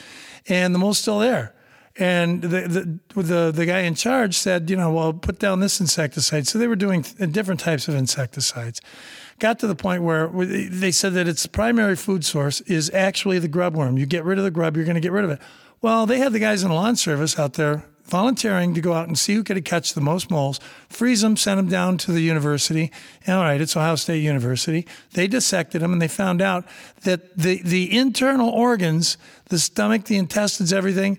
And 0.47 0.73
the 0.73 0.79
mole's 0.79 0.99
still 0.99 1.19
there. 1.19 1.53
And 1.97 2.41
the, 2.41 2.99
the, 3.13 3.21
the, 3.21 3.51
the 3.51 3.65
guy 3.67 3.81
in 3.81 3.93
charge 3.93 4.35
said, 4.35 4.69
you 4.69 4.75
know, 4.75 4.91
well, 4.91 5.13
put 5.13 5.37
down 5.37 5.59
this 5.59 5.79
insecticide. 5.79 6.47
So 6.47 6.57
they 6.57 6.67
were 6.67 6.75
doing 6.75 7.01
different 7.01 7.59
types 7.59 7.87
of 7.87 7.93
insecticides. 7.93 8.81
Got 9.39 9.59
to 9.59 9.67
the 9.67 9.75
point 9.75 10.01
where 10.01 10.27
they 10.27 10.91
said 10.91 11.13
that 11.13 11.27
its 11.27 11.45
primary 11.45 11.95
food 11.95 12.25
source 12.25 12.61
is 12.61 12.89
actually 12.91 13.39
the 13.39 13.47
grub 13.47 13.75
worm. 13.75 13.97
You 13.97 14.05
get 14.05 14.23
rid 14.23 14.39
of 14.39 14.43
the 14.43 14.51
grub, 14.51 14.75
you're 14.75 14.85
going 14.85 14.95
to 14.95 15.01
get 15.01 15.11
rid 15.11 15.23
of 15.23 15.31
it. 15.31 15.39
Well, 15.81 16.05
they 16.05 16.17
had 16.17 16.33
the 16.33 16.39
guys 16.39 16.63
in 16.63 16.69
the 16.69 16.75
lawn 16.75 16.95
service 16.95 17.37
out 17.37 17.53
there 17.53 17.85
volunteering 18.05 18.73
to 18.73 18.81
go 18.81 18.93
out 18.93 19.07
and 19.07 19.17
see 19.17 19.33
who 19.33 19.43
could 19.43 19.63
catch 19.63 19.93
the 19.93 20.01
most 20.01 20.29
moles, 20.29 20.59
freeze 20.89 21.21
them, 21.21 21.37
send 21.37 21.57
them 21.57 21.69
down 21.69 21.97
to 21.97 22.11
the 22.11 22.21
university. 22.21 22.91
And 23.25 23.37
all 23.37 23.43
right, 23.43 23.61
it's 23.61 23.75
Ohio 23.77 23.95
State 23.95 24.21
University. 24.21 24.85
They 25.13 25.27
dissected 25.27 25.81
them 25.81 25.93
and 25.93 26.01
they 26.01 26.07
found 26.07 26.41
out 26.41 26.65
that 27.03 27.37
the, 27.37 27.61
the 27.63 27.95
internal 27.95 28.49
organs, 28.49 29.17
the 29.49 29.59
stomach, 29.59 30.05
the 30.05 30.17
intestines, 30.17 30.73
everything, 30.73 31.17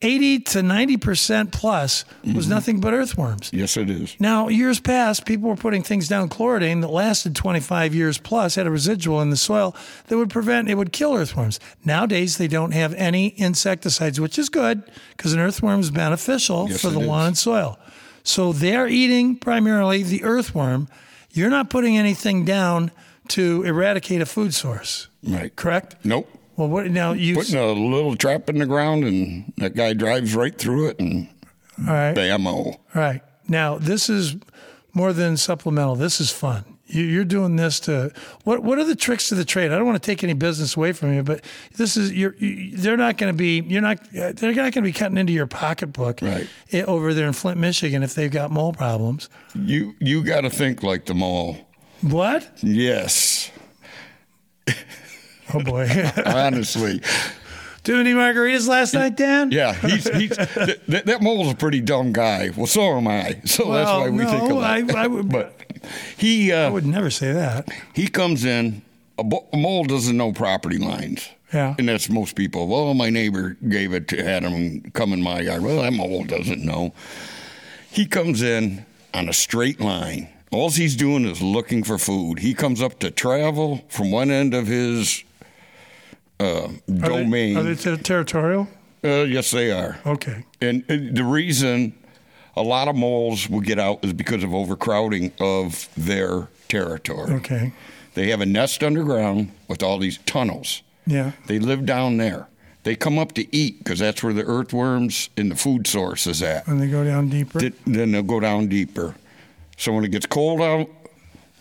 80 0.00 0.38
to 0.40 0.58
90% 0.60 1.50
plus 1.50 2.04
was 2.22 2.32
mm-hmm. 2.32 2.50
nothing 2.50 2.80
but 2.80 2.94
earthworms. 2.94 3.50
Yes, 3.52 3.76
it 3.76 3.90
is. 3.90 4.14
Now, 4.20 4.46
years 4.46 4.78
past, 4.78 5.26
people 5.26 5.48
were 5.48 5.56
putting 5.56 5.82
things 5.82 6.06
down 6.06 6.28
chlordane 6.28 6.82
that 6.82 6.88
lasted 6.88 7.34
25 7.34 7.96
years 7.96 8.16
plus, 8.16 8.54
had 8.54 8.68
a 8.68 8.70
residual 8.70 9.20
in 9.20 9.30
the 9.30 9.36
soil 9.36 9.74
that 10.06 10.16
would 10.16 10.30
prevent, 10.30 10.70
it 10.70 10.76
would 10.76 10.92
kill 10.92 11.14
earthworms. 11.14 11.58
Nowadays, 11.84 12.38
they 12.38 12.46
don't 12.46 12.70
have 12.70 12.94
any 12.94 13.28
insecticides, 13.38 14.20
which 14.20 14.38
is 14.38 14.48
good 14.48 14.84
because 15.16 15.32
an 15.32 15.40
earthworm 15.40 15.80
is 15.80 15.90
beneficial 15.90 16.68
yes, 16.68 16.80
for 16.80 16.90
the 16.90 17.00
lawn 17.00 17.26
and 17.26 17.38
soil. 17.38 17.76
So 18.22 18.52
they're 18.52 18.86
eating 18.86 19.34
primarily 19.36 20.04
the 20.04 20.22
earthworm. 20.22 20.88
You're 21.32 21.50
not 21.50 21.70
putting 21.70 21.96
anything 21.96 22.44
down 22.44 22.92
to 23.28 23.64
eradicate 23.64 24.20
a 24.20 24.26
food 24.26 24.54
source. 24.54 25.08
Right. 25.24 25.54
Correct. 25.56 25.96
Nope. 26.04 26.28
Well, 26.58 26.68
what 26.68 26.90
now? 26.90 27.12
You 27.12 27.36
Putting 27.36 27.56
a 27.56 27.66
little 27.72 28.16
trap 28.16 28.50
in 28.50 28.58
the 28.58 28.66
ground, 28.66 29.04
and 29.04 29.52
that 29.58 29.74
guy 29.76 29.92
drives 29.94 30.34
right 30.34 30.56
through 30.56 30.88
it, 30.88 30.98
and 30.98 31.28
all 31.78 31.94
right? 31.94 32.16
bammo. 32.16 32.46
All 32.46 32.78
right. 32.94 33.22
Now 33.46 33.78
this 33.78 34.10
is 34.10 34.36
more 34.92 35.12
than 35.12 35.36
supplemental. 35.36 35.94
This 35.94 36.20
is 36.20 36.30
fun. 36.32 36.64
You- 36.88 37.04
You're 37.04 37.24
doing 37.24 37.54
this 37.56 37.78
to 37.80 38.10
what? 38.42 38.64
What 38.64 38.78
are 38.78 38.84
the 38.84 38.96
tricks 38.96 39.28
to 39.28 39.36
the 39.36 39.44
trade? 39.44 39.70
I 39.70 39.76
don't 39.76 39.86
want 39.86 40.02
to 40.02 40.06
take 40.06 40.24
any 40.24 40.32
business 40.32 40.76
away 40.76 40.92
from 40.92 41.14
you, 41.14 41.22
but 41.22 41.44
this 41.76 41.96
is 41.96 42.12
you're. 42.12 42.34
You, 42.38 42.76
they're 42.76 42.96
not 42.96 43.18
going 43.18 43.32
to 43.32 43.36
be. 43.36 43.60
You're 43.60 43.80
not. 43.82 44.00
They're 44.10 44.32
not 44.32 44.54
going 44.54 44.72
to 44.72 44.82
be 44.82 44.92
cutting 44.92 45.16
into 45.16 45.32
your 45.32 45.46
pocketbook 45.46 46.20
Right. 46.22 46.48
over 46.88 47.14
there 47.14 47.28
in 47.28 47.34
Flint, 47.34 47.58
Michigan, 47.60 48.02
if 48.02 48.14
they've 48.14 48.30
got 48.32 48.50
mole 48.50 48.72
problems. 48.72 49.28
You 49.54 49.94
you 50.00 50.24
got 50.24 50.40
to 50.40 50.50
think 50.50 50.82
like 50.82 51.04
the 51.06 51.14
mole. 51.14 51.56
What? 52.00 52.50
Yes, 52.62 53.50
Oh 55.54 55.60
boy. 55.62 55.88
honestly. 56.26 57.00
Too 57.84 57.96
many 57.96 58.12
margaritas 58.12 58.68
last 58.68 58.92
night, 58.92 59.16
Dan? 59.16 59.50
Yeah, 59.50 59.72
he's, 59.72 60.06
he's 60.14 60.30
that, 60.36 61.18
mole's 61.22 61.50
a 61.52 61.56
pretty 61.56 61.80
dumb 61.80 62.12
guy. 62.12 62.50
Well, 62.54 62.66
so 62.66 62.96
am 62.98 63.06
I. 63.08 63.40
So 63.44 63.72
that's 63.72 63.88
why 63.90 64.10
we 64.10 64.24
think 64.24 64.48
no, 64.48 64.58
alike. 64.58 64.94
I- 64.94 65.04
I 65.04 65.06
would- 65.06 65.30
but 65.30 65.54
he 66.18 66.52
I 66.52 66.64
uh, 66.66 66.72
would 66.72 66.84
never 66.84 67.08
say 67.10 67.32
that. 67.32 67.68
he 67.94 68.08
comes 68.08 68.44
in. 68.44 68.82
A, 69.16 69.24
bo- 69.24 69.46
a 69.52 69.56
mole 69.56 69.84
doesn't 69.84 70.16
know 70.16 70.32
property 70.32 70.78
lines. 70.78 71.28
Yeah. 71.52 71.74
And 71.78 71.88
that's 71.88 72.10
most 72.10 72.36
people. 72.36 72.68
Well, 72.68 72.92
my 72.94 73.08
neighbor 73.10 73.56
gave 73.68 73.92
it 73.94 74.06
to 74.08 74.22
had 74.22 74.42
him 74.42 74.90
come 74.92 75.12
in 75.12 75.22
my 75.22 75.40
yard. 75.40 75.62
Well, 75.62 75.80
that 75.82 75.92
mole 75.92 76.24
doesn't 76.24 76.62
know. 76.64 76.92
He 77.90 78.06
comes 78.06 78.42
in 78.42 78.84
on 79.14 79.28
a 79.28 79.32
straight 79.32 79.80
line. 79.80 80.28
All 80.52 80.70
he's 80.70 80.94
doing 80.94 81.24
is 81.24 81.40
looking 81.42 81.82
for 81.84 81.96
food. 81.98 82.38
He 82.40 82.54
comes 82.54 82.80
up 82.82 82.98
to 83.00 83.10
travel 83.10 83.84
from 83.88 84.10
one 84.10 84.30
end 84.30 84.52
of 84.54 84.66
his 84.66 85.24
uh, 86.40 86.44
Are 86.66 86.68
they- 86.86 86.98
domain. 87.08 87.56
Are 87.56 87.62
they, 87.62 87.74
ter- 87.74 87.96
territorial? 87.96 88.68
uh, 89.04 89.22
yes, 89.24 89.50
they 89.50 89.70
are. 89.70 89.98
Okay. 90.06 90.44
And 90.60 90.82
uh, 90.90 90.96
the 91.12 91.24
reason 91.24 91.94
a 92.56 92.62
lot 92.62 92.88
of 92.88 92.96
moles 92.96 93.48
will 93.48 93.60
get 93.60 93.78
out 93.78 94.04
is 94.04 94.12
because 94.12 94.42
of 94.42 94.52
overcrowding 94.52 95.32
of 95.40 95.88
their 95.96 96.48
territory. 96.68 97.32
Okay. 97.34 97.72
They 98.14 98.28
have 98.30 98.40
a 98.40 98.46
nest 98.46 98.82
underground 98.82 99.52
with 99.68 99.82
all 99.82 99.98
these 99.98 100.18
tunnels. 100.26 100.82
Yeah. 101.06 101.32
They 101.46 101.58
live 101.58 101.86
down 101.86 102.16
there. 102.16 102.48
They 102.82 102.96
come 102.96 103.18
up 103.18 103.32
to 103.32 103.54
eat 103.56 103.78
because 103.78 103.98
that's 104.00 104.22
where 104.22 104.32
the 104.32 104.44
earthworms 104.44 105.30
and 105.36 105.50
the 105.50 105.56
food 105.56 105.86
source 105.86 106.26
is 106.26 106.42
at. 106.42 106.66
And 106.66 106.80
they 106.80 106.88
go 106.88 107.04
down 107.04 107.28
deeper. 107.28 107.60
Th- 107.60 107.74
Then 107.86 108.12
they'll 108.12 108.22
go 108.22 108.40
down 108.40 108.66
deeper. 108.68 109.14
So 109.76 109.92
when 109.92 110.04
it 110.04 110.10
gets 110.10 110.26
cold 110.26 110.60
out, 110.60 110.88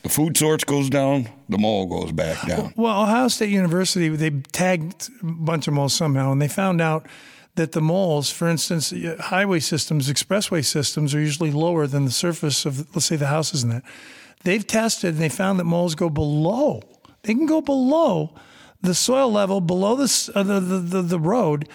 the 0.07 0.13
food 0.13 0.37
source 0.37 0.63
goes 0.63 0.89
down, 0.89 1.27
the 1.49 1.57
mole 1.57 1.85
goes 1.85 2.13
back 2.13 2.47
down. 2.47 2.73
Well, 2.77 3.03
Ohio 3.03 3.27
State 3.27 3.49
University, 3.49 4.07
they 4.07 4.29
tagged 4.29 5.09
a 5.21 5.25
bunch 5.25 5.67
of 5.67 5.73
moles 5.73 5.93
somehow, 5.93 6.31
and 6.31 6.41
they 6.41 6.47
found 6.47 6.79
out 6.79 7.07
that 7.55 7.73
the 7.73 7.81
moles, 7.81 8.31
for 8.31 8.47
instance, 8.47 8.93
highway 9.19 9.59
systems, 9.59 10.09
expressway 10.09 10.63
systems, 10.63 11.13
are 11.13 11.19
usually 11.19 11.51
lower 11.51 11.87
than 11.87 12.05
the 12.05 12.11
surface 12.11 12.65
of, 12.65 12.87
let's 12.95 13.05
say, 13.05 13.17
the 13.17 13.27
houses 13.27 13.63
and 13.63 13.71
that. 13.73 13.83
They've 14.45 14.65
tested 14.65 15.15
and 15.15 15.21
they 15.21 15.29
found 15.29 15.59
that 15.59 15.65
moles 15.65 15.93
go 15.93 16.09
below. 16.09 16.81
They 17.23 17.33
can 17.33 17.45
go 17.45 17.59
below 17.59 18.33
the 18.81 18.95
soil 18.95 19.29
level, 19.29 19.59
below 19.59 19.95
the 19.95 20.31
uh, 20.35 20.43
the, 20.43 20.59
the, 20.61 20.77
the 20.77 21.01
the 21.01 21.19
road 21.19 21.67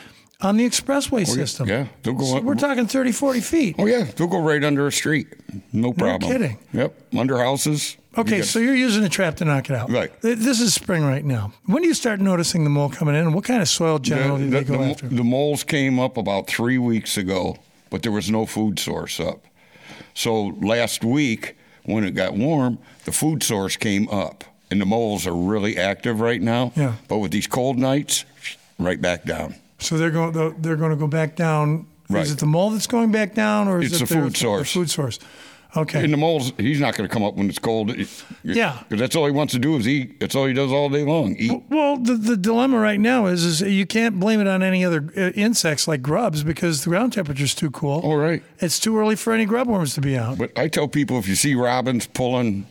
on 0.42 0.56
the 0.56 0.66
expressway 0.68 1.22
oh, 1.22 1.25
system. 1.25 1.68
yeah, 1.68 1.87
they'll 2.02 2.14
go 2.14 2.25
So 2.25 2.37
up- 2.38 2.44
we're 2.44 2.54
talking 2.54 2.87
30, 2.87 3.12
40 3.12 3.40
feet. 3.40 3.76
Oh 3.78 3.87
yeah, 3.87 4.04
they'll 4.04 4.26
go 4.26 4.40
right 4.40 4.62
under 4.62 4.87
a 4.87 4.92
street. 4.92 5.28
No 5.72 5.92
problem. 5.92 6.30
No 6.30 6.38
kidding. 6.38 6.58
Yep, 6.72 6.94
under 7.16 7.38
houses. 7.38 7.96
Okay, 8.18 8.38
You 8.38 8.42
so 8.42 8.58
you're 8.58 8.75
using 8.75 9.04
a 9.04 9.08
trap 9.08 9.37
to 9.37 9.44
knock 9.46 9.70
it 9.70 9.76
out. 9.76 9.90
Right. 9.90 10.12
This 10.20 10.61
is 10.61 10.75
spring 10.75 11.02
right 11.04 11.25
now. 11.25 11.52
When 11.64 11.80
do 11.82 11.88
you 11.88 11.94
start 11.94 12.20
noticing 12.20 12.64
the 12.64 12.70
mole 12.70 12.90
coming 12.90 13.14
in, 13.14 13.22
and 13.22 13.34
what 13.34 13.44
kind 13.44 13.62
of 13.62 13.68
soil 13.68 13.99
generally 13.99 14.44
do 14.44 14.50
the, 14.50 14.58
they 14.58 14.64
go 14.64 14.78
the- 14.78 14.90
after? 14.90 15.08
the 15.08 15.25
moles 15.25 15.64
came 15.64 15.99
up 15.99 16.16
about 16.18 16.46
three 16.46 16.76
weeks 16.78 17.16
ago, 17.16 17.56
but 17.88 18.02
there 18.02 18.12
was 18.12 18.30
no 18.30 18.44
food 18.44 18.78
source 18.78 19.18
up. 19.18 19.46
So 20.14 20.49
last 20.61 21.04
week, 21.04 21.56
when 21.84 22.04
it 22.04 22.11
got 22.11 22.34
warm, 22.34 22.78
the 23.06 23.12
food 23.12 23.42
source 23.42 23.76
came 23.76 24.08
up, 24.11 24.44
and 24.70 24.78
the 24.80 24.87
moles 24.87 25.26
are 25.26 25.34
really 25.34 25.78
active 25.78 26.20
right 26.20 26.40
now. 26.42 26.72
Yeah. 26.76 26.94
But 27.08 27.18
with 27.18 27.30
these 27.30 27.46
cold 27.46 27.78
nights, 27.78 28.25
right 28.78 29.00
back 29.00 29.25
down. 29.25 29.54
So 29.82 29.98
they're 29.98 30.10
going. 30.10 30.32
They're 30.62 30.76
going 30.76 30.90
to 30.90 30.96
go 30.96 31.06
back 31.06 31.36
down. 31.36 31.86
Right. 32.08 32.22
Is 32.22 32.32
it 32.32 32.38
the 32.38 32.46
mole 32.46 32.70
that's 32.70 32.86
going 32.86 33.10
back 33.12 33.34
down, 33.34 33.68
or 33.68 33.80
is 33.80 33.92
It's 33.92 34.02
it 34.02 34.08
the 34.08 34.14
food 34.20 34.36
source. 34.36 34.72
The 34.72 34.78
food 34.80 34.90
source. 34.90 35.18
Okay. 35.74 36.04
And 36.04 36.12
the 36.12 36.18
moles, 36.18 36.52
he's 36.58 36.80
not 36.80 36.94
going 36.94 37.08
to 37.08 37.12
come 37.12 37.22
up 37.22 37.34
when 37.36 37.48
it's 37.48 37.58
cold. 37.58 37.96
Yeah. 38.44 38.78
Because 38.82 39.00
that's 39.00 39.16
all 39.16 39.24
he 39.24 39.32
wants 39.32 39.54
to 39.54 39.58
do 39.58 39.74
is 39.76 39.88
eat. 39.88 40.20
That's 40.20 40.34
all 40.34 40.44
he 40.44 40.52
does 40.52 40.70
all 40.70 40.90
day 40.90 41.02
long. 41.02 41.34
Eat. 41.38 41.62
well, 41.70 41.96
the, 41.96 42.12
the 42.12 42.36
dilemma 42.36 42.78
right 42.78 43.00
now 43.00 43.24
is 43.24 43.42
is 43.42 43.62
you 43.62 43.86
can't 43.86 44.20
blame 44.20 44.38
it 44.40 44.46
on 44.46 44.62
any 44.62 44.84
other 44.84 45.02
uh, 45.16 45.30
insects 45.30 45.88
like 45.88 46.02
grubs 46.02 46.44
because 46.44 46.84
the 46.84 46.90
ground 46.90 47.14
temperature 47.14 47.44
is 47.44 47.54
too 47.54 47.70
cool. 47.70 48.00
All 48.00 48.18
right. 48.18 48.42
It's 48.58 48.78
too 48.78 48.98
early 48.98 49.16
for 49.16 49.32
any 49.32 49.46
grub 49.46 49.66
worms 49.66 49.94
to 49.94 50.02
be 50.02 50.14
out. 50.18 50.36
But 50.36 50.58
I 50.58 50.68
tell 50.68 50.88
people 50.88 51.18
if 51.18 51.26
you 51.26 51.36
see 51.36 51.54
robins 51.54 52.06
pulling 52.06 52.66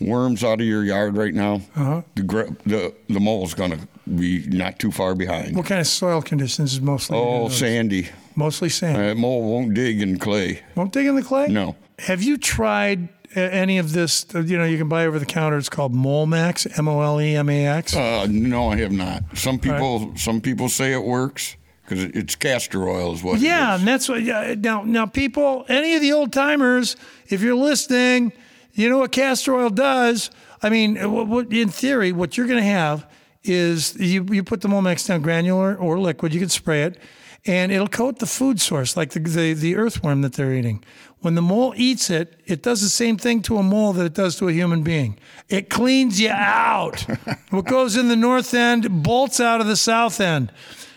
worms 0.00 0.44
out 0.44 0.60
of 0.60 0.66
your 0.66 0.84
yard 0.84 1.16
right 1.16 1.34
now, 1.34 1.62
Uh-huh. 1.74 2.02
the, 2.14 2.56
the 2.66 2.94
the 3.08 3.20
mole's 3.20 3.54
going 3.54 3.72
to 3.72 3.78
be 4.06 4.46
not 4.48 4.78
too 4.78 4.90
far 4.90 5.14
behind. 5.14 5.56
What 5.56 5.66
kind 5.66 5.80
of 5.80 5.86
soil 5.86 6.22
conditions 6.22 6.74
is 6.74 6.80
mostly? 6.80 7.16
Oh, 7.18 7.48
sandy. 7.48 8.08
Mostly 8.34 8.68
sand. 8.68 8.96
Uh, 8.96 9.14
mole 9.14 9.42
won't 9.42 9.74
dig 9.74 10.00
in 10.00 10.18
clay. 10.18 10.62
Won't 10.74 10.92
dig 10.92 11.06
in 11.06 11.16
the 11.16 11.22
clay. 11.22 11.48
No. 11.48 11.76
Have 11.98 12.22
you 12.22 12.38
tried 12.38 13.08
uh, 13.36 13.40
any 13.40 13.78
of 13.78 13.92
this? 13.92 14.26
uh, 14.34 14.40
You 14.40 14.58
know, 14.58 14.64
you 14.64 14.78
can 14.78 14.88
buy 14.88 15.06
over 15.06 15.18
the 15.18 15.26
counter. 15.26 15.58
It's 15.58 15.68
called 15.68 15.94
Molemax, 15.94 16.78
M 16.78 16.88
O 16.88 17.00
L 17.02 17.20
E 17.20 17.36
M 17.36 17.48
A 17.48 17.66
X. 17.66 17.94
Uh, 17.94 18.26
no, 18.30 18.70
I 18.70 18.76
have 18.78 18.92
not. 18.92 19.22
Some 19.36 19.58
people 19.58 20.16
some 20.16 20.40
people 20.40 20.68
say 20.68 20.92
it 20.92 21.04
works 21.04 21.56
because 21.84 22.04
it's 22.04 22.34
castor 22.34 22.88
oil 22.88 23.12
is 23.12 23.22
what. 23.22 23.40
Yeah, 23.40 23.74
is. 23.74 23.80
and 23.80 23.88
that's 23.88 24.08
what. 24.08 24.22
Yeah, 24.22 24.54
now, 24.58 24.82
now, 24.82 25.06
people, 25.06 25.64
any 25.68 25.94
of 25.94 26.00
the 26.00 26.12
old 26.12 26.32
timers, 26.32 26.96
if 27.28 27.42
you're 27.42 27.54
listening, 27.54 28.32
you 28.72 28.88
know 28.88 28.98
what 28.98 29.12
castor 29.12 29.54
oil 29.54 29.70
does. 29.70 30.30
I 30.62 30.70
mean, 30.70 30.96
what, 31.12 31.26
what, 31.26 31.52
in 31.52 31.68
theory, 31.68 32.12
what 32.12 32.36
you're 32.36 32.46
going 32.46 32.60
to 32.60 32.64
have 32.64 33.06
is 33.44 33.96
you 33.98 34.26
you 34.30 34.42
put 34.42 34.60
the 34.60 34.68
Momex 34.68 35.06
down 35.06 35.22
granular 35.22 35.76
or 35.76 35.98
liquid. 35.98 36.32
You 36.32 36.40
can 36.40 36.48
spray 36.48 36.82
it, 36.82 36.98
and 37.44 37.72
it'll 37.72 37.88
coat 37.88 38.18
the 38.18 38.26
food 38.26 38.60
source, 38.60 38.96
like 38.96 39.10
the, 39.10 39.20
the 39.20 39.52
the 39.54 39.76
earthworm 39.76 40.22
that 40.22 40.34
they're 40.34 40.52
eating. 40.52 40.84
When 41.20 41.34
the 41.34 41.42
mole 41.42 41.72
eats 41.76 42.10
it, 42.10 42.40
it 42.46 42.62
does 42.62 42.80
the 42.80 42.88
same 42.88 43.16
thing 43.16 43.42
to 43.42 43.56
a 43.58 43.62
mole 43.62 43.92
that 43.92 44.04
it 44.04 44.14
does 44.14 44.36
to 44.38 44.48
a 44.48 44.52
human 44.52 44.82
being. 44.82 45.18
It 45.48 45.70
cleans 45.70 46.20
you 46.20 46.30
out. 46.30 47.06
what 47.50 47.64
goes 47.66 47.96
in 47.96 48.08
the 48.08 48.16
north 48.16 48.52
end 48.54 49.02
bolts 49.02 49.38
out 49.38 49.60
of 49.60 49.66
the 49.68 49.76
south 49.76 50.20
end. 50.20 50.52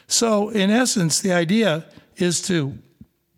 So, 0.08 0.50
in 0.50 0.72
essence, 0.72 1.22
the 1.22 1.32
idea 1.32 1.86
is 2.18 2.42
to 2.44 2.78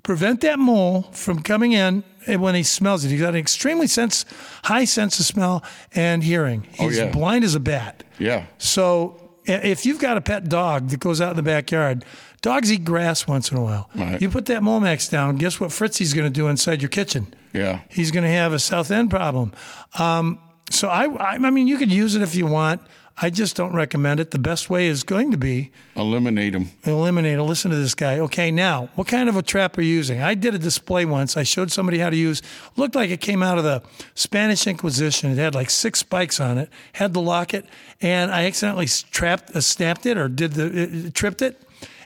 prevent 0.03 0.41
that 0.41 0.59
mole 0.59 1.03
from 1.11 1.41
coming 1.43 1.73
in 1.73 2.03
when 2.35 2.55
he 2.55 2.63
smells 2.63 3.05
it. 3.05 3.09
He's 3.09 3.21
got 3.21 3.29
an 3.29 3.35
extremely 3.39 3.87
sense, 3.87 4.25
high 4.65 4.85
sense 4.85 5.19
of 5.19 5.25
smell 5.25 5.63
and 5.93 6.23
hearing. 6.23 6.67
He's 6.73 6.99
Oh, 6.99 7.05
yeah. 7.05 7.11
blind 7.11 7.43
as 7.43 7.55
a 7.55 7.59
bat. 7.59 8.03
Yeah. 8.19 8.45
So 8.57 9.31
if 9.45 9.85
you've 9.85 9.99
got 9.99 10.17
a 10.17 10.21
pet 10.21 10.49
dog 10.49 10.89
that 10.89 10.99
goes 10.99 11.21
out 11.21 11.31
in 11.31 11.37
the 11.37 11.43
backyard, 11.43 12.03
dogs 12.41 12.71
eat 12.71 12.83
grass 12.83 13.27
once 13.27 13.49
in 13.51 13.57
a 13.57 13.61
while. 13.61 13.89
Right. 13.95 14.21
You 14.21 14.29
put 14.29 14.45
that 14.47 14.61
Momax 14.61 15.09
down, 15.09 15.37
guess 15.37 15.59
what 15.59 15.71
Fritzy's 15.71 16.13
going 16.13 16.27
to 16.27 16.33
do 16.33 16.47
inside 16.47 16.81
your 16.81 16.89
kitchen? 16.89 17.33
Yeah. 17.53 17.79
He's 17.89 18.11
going 18.11 18.23
to 18.25 18.29
have 18.29 18.51
a 18.53 18.59
south 18.59 18.91
end 18.91 19.09
problem. 19.09 19.53
Um, 19.97 20.39
so 20.69 20.89
I, 20.89 21.05
I, 21.05 21.33
I 21.35 21.49
mean, 21.49 21.67
you 21.67 21.77
could 21.77 21.91
use 21.91 22.13
it 22.15 22.21
if 22.21 22.35
you 22.35 22.45
want. 22.45 22.81
I 23.19 23.31
just 23.31 23.55
don't 23.55 23.73
recommend 23.73 24.19
it. 24.19 24.29
The 24.29 24.37
best 24.37 24.69
way 24.69 24.85
is 24.87 25.03
going 25.03 25.31
to 25.31 25.37
be 25.37 25.71
Eliminate 25.95 26.53
them. 26.53 26.69
eliminate. 26.83 27.37
them. 27.37 27.47
Listen 27.47 27.71
to 27.71 27.77
this 27.77 27.95
guy. 27.95 28.19
Okay, 28.19 28.51
now 28.51 28.89
what 28.93 29.07
kind 29.07 29.27
of 29.27 29.35
a 29.35 29.41
trap 29.41 29.75
are 29.77 29.81
you 29.81 29.91
using? 29.93 30.21
I 30.21 30.35
did 30.35 30.53
a 30.53 30.59
display 30.59 31.03
once. 31.03 31.35
I 31.35 31.41
showed 31.43 31.71
somebody 31.71 31.97
how 31.97 32.11
to 32.11 32.15
use. 32.15 32.43
Looked 32.75 32.93
like 32.93 33.09
it 33.09 33.19
came 33.19 33.41
out 33.41 33.57
of 33.57 33.63
the 33.63 33.81
Spanish 34.13 34.67
Inquisition. 34.67 35.31
It 35.31 35.37
had 35.39 35.55
like 35.55 35.71
six 35.71 35.99
spikes 35.99 36.39
on 36.39 36.59
it. 36.59 36.69
Had 36.93 37.13
the 37.13 37.21
locket, 37.21 37.65
and 38.01 38.31
I 38.31 38.45
accidentally 38.45 38.87
trapped, 38.87 39.55
uh, 39.55 39.61
snapped 39.61 40.05
it, 40.05 40.15
or 40.17 40.27
did 40.29 40.53
the 40.53 41.07
it 41.07 41.13
tripped 41.15 41.41
it, 41.41 41.59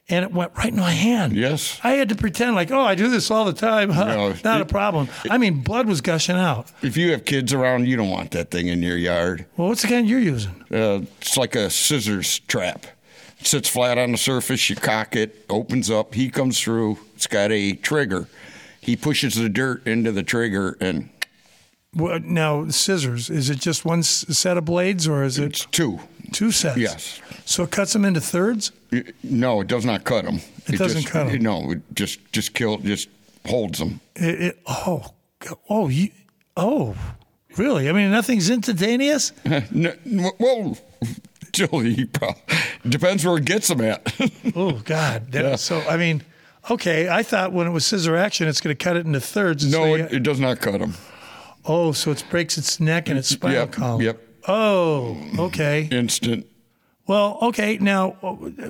and 0.09 0.25
it 0.25 0.31
went 0.33 0.51
right 0.57 0.69
in 0.73 0.79
my 0.79 0.91
hand. 0.91 1.33
Yes. 1.33 1.79
I 1.83 1.91
had 1.91 2.09
to 2.09 2.15
pretend 2.15 2.55
like, 2.55 2.71
oh, 2.71 2.81
I 2.81 2.95
do 2.95 3.09
this 3.09 3.31
all 3.31 3.45
the 3.45 3.53
time. 3.53 3.89
No, 4.01 4.33
Not 4.43 4.59
a 4.59 4.61
it- 4.61 4.67
problem. 4.67 5.07
I 5.29 5.37
mean, 5.37 5.61
blood 5.61 5.87
was 5.87 6.01
gushing 6.01 6.35
out. 6.35 6.71
If 6.81 6.97
you 6.97 7.11
have 7.11 7.25
kids 7.25 7.53
around, 7.53 7.87
you 7.87 7.95
don't 7.97 8.09
want 8.09 8.31
that 8.31 8.51
thing 8.51 8.67
in 8.67 8.81
your 8.83 8.97
yard. 8.97 9.45
Well, 9.57 9.69
what's 9.69 9.81
the 9.83 9.87
kind 9.87 10.07
you're 10.09 10.19
using? 10.19 10.51
Uh, 10.71 11.01
it's 11.21 11.37
like 11.37 11.55
a 11.55 11.69
scissors 11.69 12.39
trap. 12.39 12.85
It 13.39 13.47
sits 13.47 13.69
flat 13.69 13.97
on 13.97 14.11
the 14.11 14.17
surface. 14.17 14.69
You 14.69 14.75
cock 14.75 15.15
it, 15.15 15.45
opens 15.49 15.89
up. 15.89 16.13
He 16.13 16.29
comes 16.29 16.59
through. 16.59 16.97
It's 17.15 17.27
got 17.27 17.51
a 17.51 17.73
trigger. 17.73 18.27
He 18.81 18.95
pushes 18.95 19.35
the 19.35 19.49
dirt 19.49 19.85
into 19.87 20.11
the 20.11 20.23
trigger, 20.23 20.75
and 20.81 21.09
now, 21.93 22.67
scissors. 22.69 23.29
Is 23.29 23.49
it 23.49 23.59
just 23.59 23.85
one 23.85 24.03
set 24.03 24.57
of 24.57 24.65
blades, 24.65 25.07
or 25.07 25.23
is 25.23 25.37
it 25.37 25.45
it's 25.45 25.65
two. 25.65 25.99
two 26.31 26.51
sets? 26.51 26.77
Yes. 26.77 27.21
So 27.45 27.63
it 27.63 27.71
cuts 27.71 27.93
them 27.93 28.05
into 28.05 28.21
thirds. 28.21 28.71
It- 28.91 29.15
No, 29.23 29.61
it 29.61 29.67
does 29.67 29.85
not 29.85 30.03
cut 30.03 30.25
them. 30.25 30.39
It 30.67 30.77
doesn't 30.77 31.01
just, 31.01 31.11
cut 31.13 31.27
'em. 31.27 31.41
No, 31.41 31.71
it 31.71 31.81
just 31.93 32.19
just 32.31 32.53
kill. 32.53 32.77
Just 32.77 33.09
holds 33.45 33.79
them. 33.79 33.99
It, 34.15 34.41
it, 34.41 34.59
oh, 34.67 35.13
oh, 35.69 35.89
you, 35.89 36.09
oh, 36.55 36.95
Really? 37.57 37.89
I 37.89 37.91
mean, 37.91 38.11
nothing's 38.11 38.49
instantaneous. 38.49 39.33
No, 39.71 39.93
well, 40.39 40.77
probably, 41.53 42.07
depends 42.87 43.25
where 43.25 43.35
it 43.37 43.43
gets 43.45 43.67
them 43.67 43.81
at. 43.81 44.13
Oh 44.55 44.73
God! 44.85 45.31
That- 45.33 45.43
Yeah. 45.43 45.55
So 45.57 45.81
I 45.81 45.97
mean, 45.97 46.23
okay. 46.69 47.09
I 47.09 47.23
thought 47.23 47.51
when 47.51 47.67
it 47.67 47.71
was 47.71 47.85
scissor 47.85 48.15
action, 48.15 48.47
it's 48.47 48.61
going 48.61 48.75
to 48.75 48.81
cut 48.81 48.95
it 48.95 49.05
into 49.05 49.19
thirds. 49.19 49.65
no, 49.65 49.71
so 49.79 49.95
you- 49.95 50.03
it, 50.05 50.13
it 50.13 50.23
does 50.23 50.39
not 50.39 50.61
cut 50.61 50.79
them. 50.79 50.95
Oh, 51.65 51.91
so 51.91 52.11
it 52.11 52.23
breaks 52.29 52.57
its 52.57 52.79
neck 52.79 53.09
and 53.09 53.17
its 53.17 53.29
mm-hmm. 53.29 53.39
spinal 53.39 53.57
Yep, 53.57 53.71
column. 53.71 54.01
yep. 54.01 54.27
Oh, 54.47 55.17
okay. 55.37 55.87
Instant. 55.91 56.47
Well, 57.07 57.37
okay. 57.41 57.77
Now, 57.77 58.15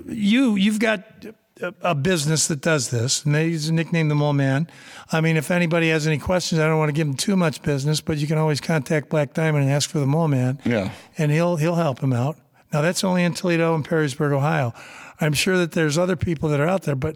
you 0.08 0.56
you've 0.56 0.80
got 0.80 1.04
a, 1.62 1.74
a 1.82 1.96
business 1.96 2.48
that 2.48 2.62
does 2.62 2.90
this, 2.90 3.24
and 3.24 3.34
they 3.36 3.52
nickname 3.72 4.10
the 4.10 4.16
Mole 4.16 4.34
Man. 4.34 4.68
I 5.12 5.22
mean, 5.22 5.38
if 5.38 5.52
anybody 5.52 5.90
has 5.90 6.08
any 6.08 6.18
questions, 6.18 6.60
I 6.60 6.68
don't 6.68 6.78
want 6.78 6.90
to 6.90 6.94
give 6.94 7.08
them 7.08 7.16
too 7.16 7.36
much 7.36 7.62
business, 7.62 8.02
but 8.02 8.18
you 8.18 8.28
can 8.28 8.38
always 8.38 8.60
contact 8.60 9.10
Black 9.10 9.34
Diamond 9.34 9.66
and 9.66 9.72
ask 9.74 9.90
for 9.90 10.00
the 10.00 10.08
Mole 10.08 10.28
Man. 10.28 10.60
Yeah. 10.66 10.92
and 11.18 11.32
he'll 11.32 11.56
he'll 11.58 11.76
help 11.76 12.00
him 12.00 12.14
out. 12.14 12.38
Now 12.74 12.82
that's 12.82 13.04
only 13.04 13.24
in 13.24 13.34
Toledo 13.34 13.76
and 13.76 13.88
Perrysburg, 13.88 14.32
Ohio. 14.32 14.74
I'm 15.20 15.34
sure 15.34 15.58
that 15.58 15.74
there's 15.74 16.00
other 16.00 16.16
people 16.16 16.50
that 16.50 16.60
are 16.60 16.68
out 16.68 16.82
there, 16.84 16.96
but 16.96 17.16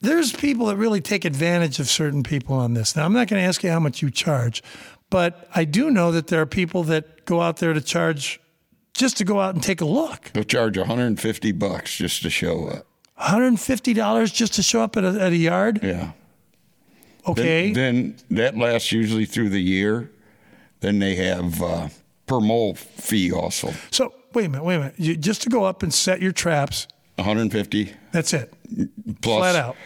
there's 0.00 0.32
people 0.32 0.66
that 0.66 0.76
really 0.76 1.00
take 1.00 1.24
advantage 1.24 1.78
of 1.78 1.88
certain 1.88 2.24
people 2.24 2.56
on 2.56 2.74
this. 2.74 2.96
Now 2.96 3.04
I'm 3.04 3.12
not 3.12 3.28
going 3.28 3.40
to 3.40 3.46
ask 3.46 3.62
you 3.62 3.70
how 3.70 3.78
much 3.78 4.02
you 4.02 4.10
charge, 4.10 4.60
but 5.14 5.48
I 5.54 5.64
do 5.64 5.92
know 5.92 6.10
that 6.10 6.26
there 6.26 6.40
are 6.40 6.46
people 6.46 6.82
that 6.84 7.24
go 7.24 7.40
out 7.40 7.58
there 7.58 7.72
to 7.72 7.80
charge 7.80 8.40
just 8.94 9.16
to 9.18 9.24
go 9.24 9.38
out 9.40 9.54
and 9.54 9.62
take 9.62 9.80
a 9.80 9.84
look. 9.84 10.32
They'll 10.32 10.42
charge 10.42 10.76
150 10.76 11.52
bucks 11.52 11.94
just 11.96 12.22
to 12.22 12.30
show 12.30 12.66
up. 12.66 12.84
$150 13.20 14.34
just 14.34 14.54
to 14.54 14.62
show 14.64 14.82
up 14.82 14.96
at 14.96 15.04
a, 15.04 15.10
at 15.20 15.30
a 15.30 15.36
yard. 15.36 15.78
Yeah. 15.84 15.90
Then- 15.92 16.12
Okay. 17.26 17.72
Then, 17.72 18.16
that 18.32 18.56
lasts 18.58 18.90
usually 18.90 19.24
through 19.24 19.50
the 19.50 19.62
year. 19.62 20.10
Then 20.80 20.98
they 20.98 21.14
have 21.14 21.62
uh, 21.62 21.88
per 22.26 22.40
mole 22.40 22.74
fee 22.74 23.30
also. 23.32 23.72
so 23.92 24.12
wait 24.34 24.46
a 24.46 24.48
minute, 24.48 24.64
wait 24.64 24.74
a 24.74 24.78
minute. 24.80 24.94
You, 24.98 25.16
just 25.16 25.42
to 25.42 25.48
go 25.48 25.62
up 25.62 25.84
and 25.84 25.94
set 25.94 26.20
your 26.20 26.32
traps. 26.32 26.88
150 27.14 27.92
That's 28.10 28.32
it. 28.34 28.52
plus 29.22 29.38
Flat 29.38 29.54
out. 29.54 29.76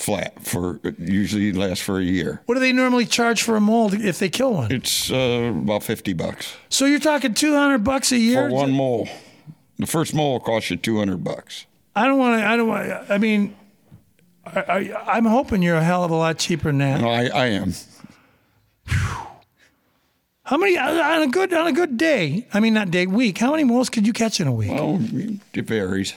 Flat 0.00 0.42
for 0.42 0.80
usually 0.98 1.52
lasts 1.52 1.84
for 1.84 1.98
a 1.98 2.02
year. 2.02 2.40
What 2.46 2.54
do 2.54 2.60
they 2.60 2.72
normally 2.72 3.06
charge 3.06 3.42
for 3.42 3.56
a 3.56 3.60
mole 3.60 3.92
if 3.92 4.18
they 4.18 4.28
kill 4.28 4.54
one? 4.54 4.72
It's 4.72 5.10
uh, 5.10 5.52
about 5.54 5.82
50 5.82 6.14
bucks 6.14 6.56
So 6.70 6.86
you're 6.86 6.98
talking 7.00 7.34
200 7.34 7.84
bucks 7.84 8.10
a 8.12 8.18
year? 8.18 8.48
for 8.48 8.54
one 8.54 8.72
mole. 8.72 9.08
The 9.78 9.86
first 9.86 10.14
mole 10.14 10.32
will 10.32 10.40
cost 10.40 10.70
you 10.70 10.76
200 10.76 11.22
bucks. 11.22 11.66
I 11.96 12.06
don't 12.06 12.18
want 12.18 12.40
to. 12.40 12.46
I 12.46 12.56
don't 12.56 12.68
want. 12.68 13.10
I 13.10 13.18
mean, 13.18 13.56
I, 14.46 14.60
I, 14.60 15.16
I'm 15.16 15.24
hoping 15.24 15.62
you're 15.62 15.76
a 15.76 15.84
hell 15.84 16.04
of 16.04 16.10
a 16.10 16.14
lot 16.14 16.38
cheaper 16.38 16.68
than 16.68 16.78
that. 16.78 17.00
No, 17.00 17.08
I, 17.08 17.26
I 17.26 17.46
am. 17.46 17.74
How 20.44 20.56
many 20.56 20.76
on 20.76 21.22
a 21.22 21.28
good 21.28 21.52
on 21.54 21.66
a 21.66 21.72
good 21.72 21.96
day? 21.96 22.46
I 22.52 22.60
mean, 22.60 22.74
not 22.74 22.90
day 22.90 23.06
week. 23.06 23.38
How 23.38 23.52
many 23.52 23.64
moles 23.64 23.88
could 23.88 24.06
you 24.06 24.12
catch 24.12 24.40
in 24.40 24.46
a 24.48 24.52
week? 24.52 24.70
Well, 24.72 24.98
it 25.54 25.64
varies. 25.66 26.14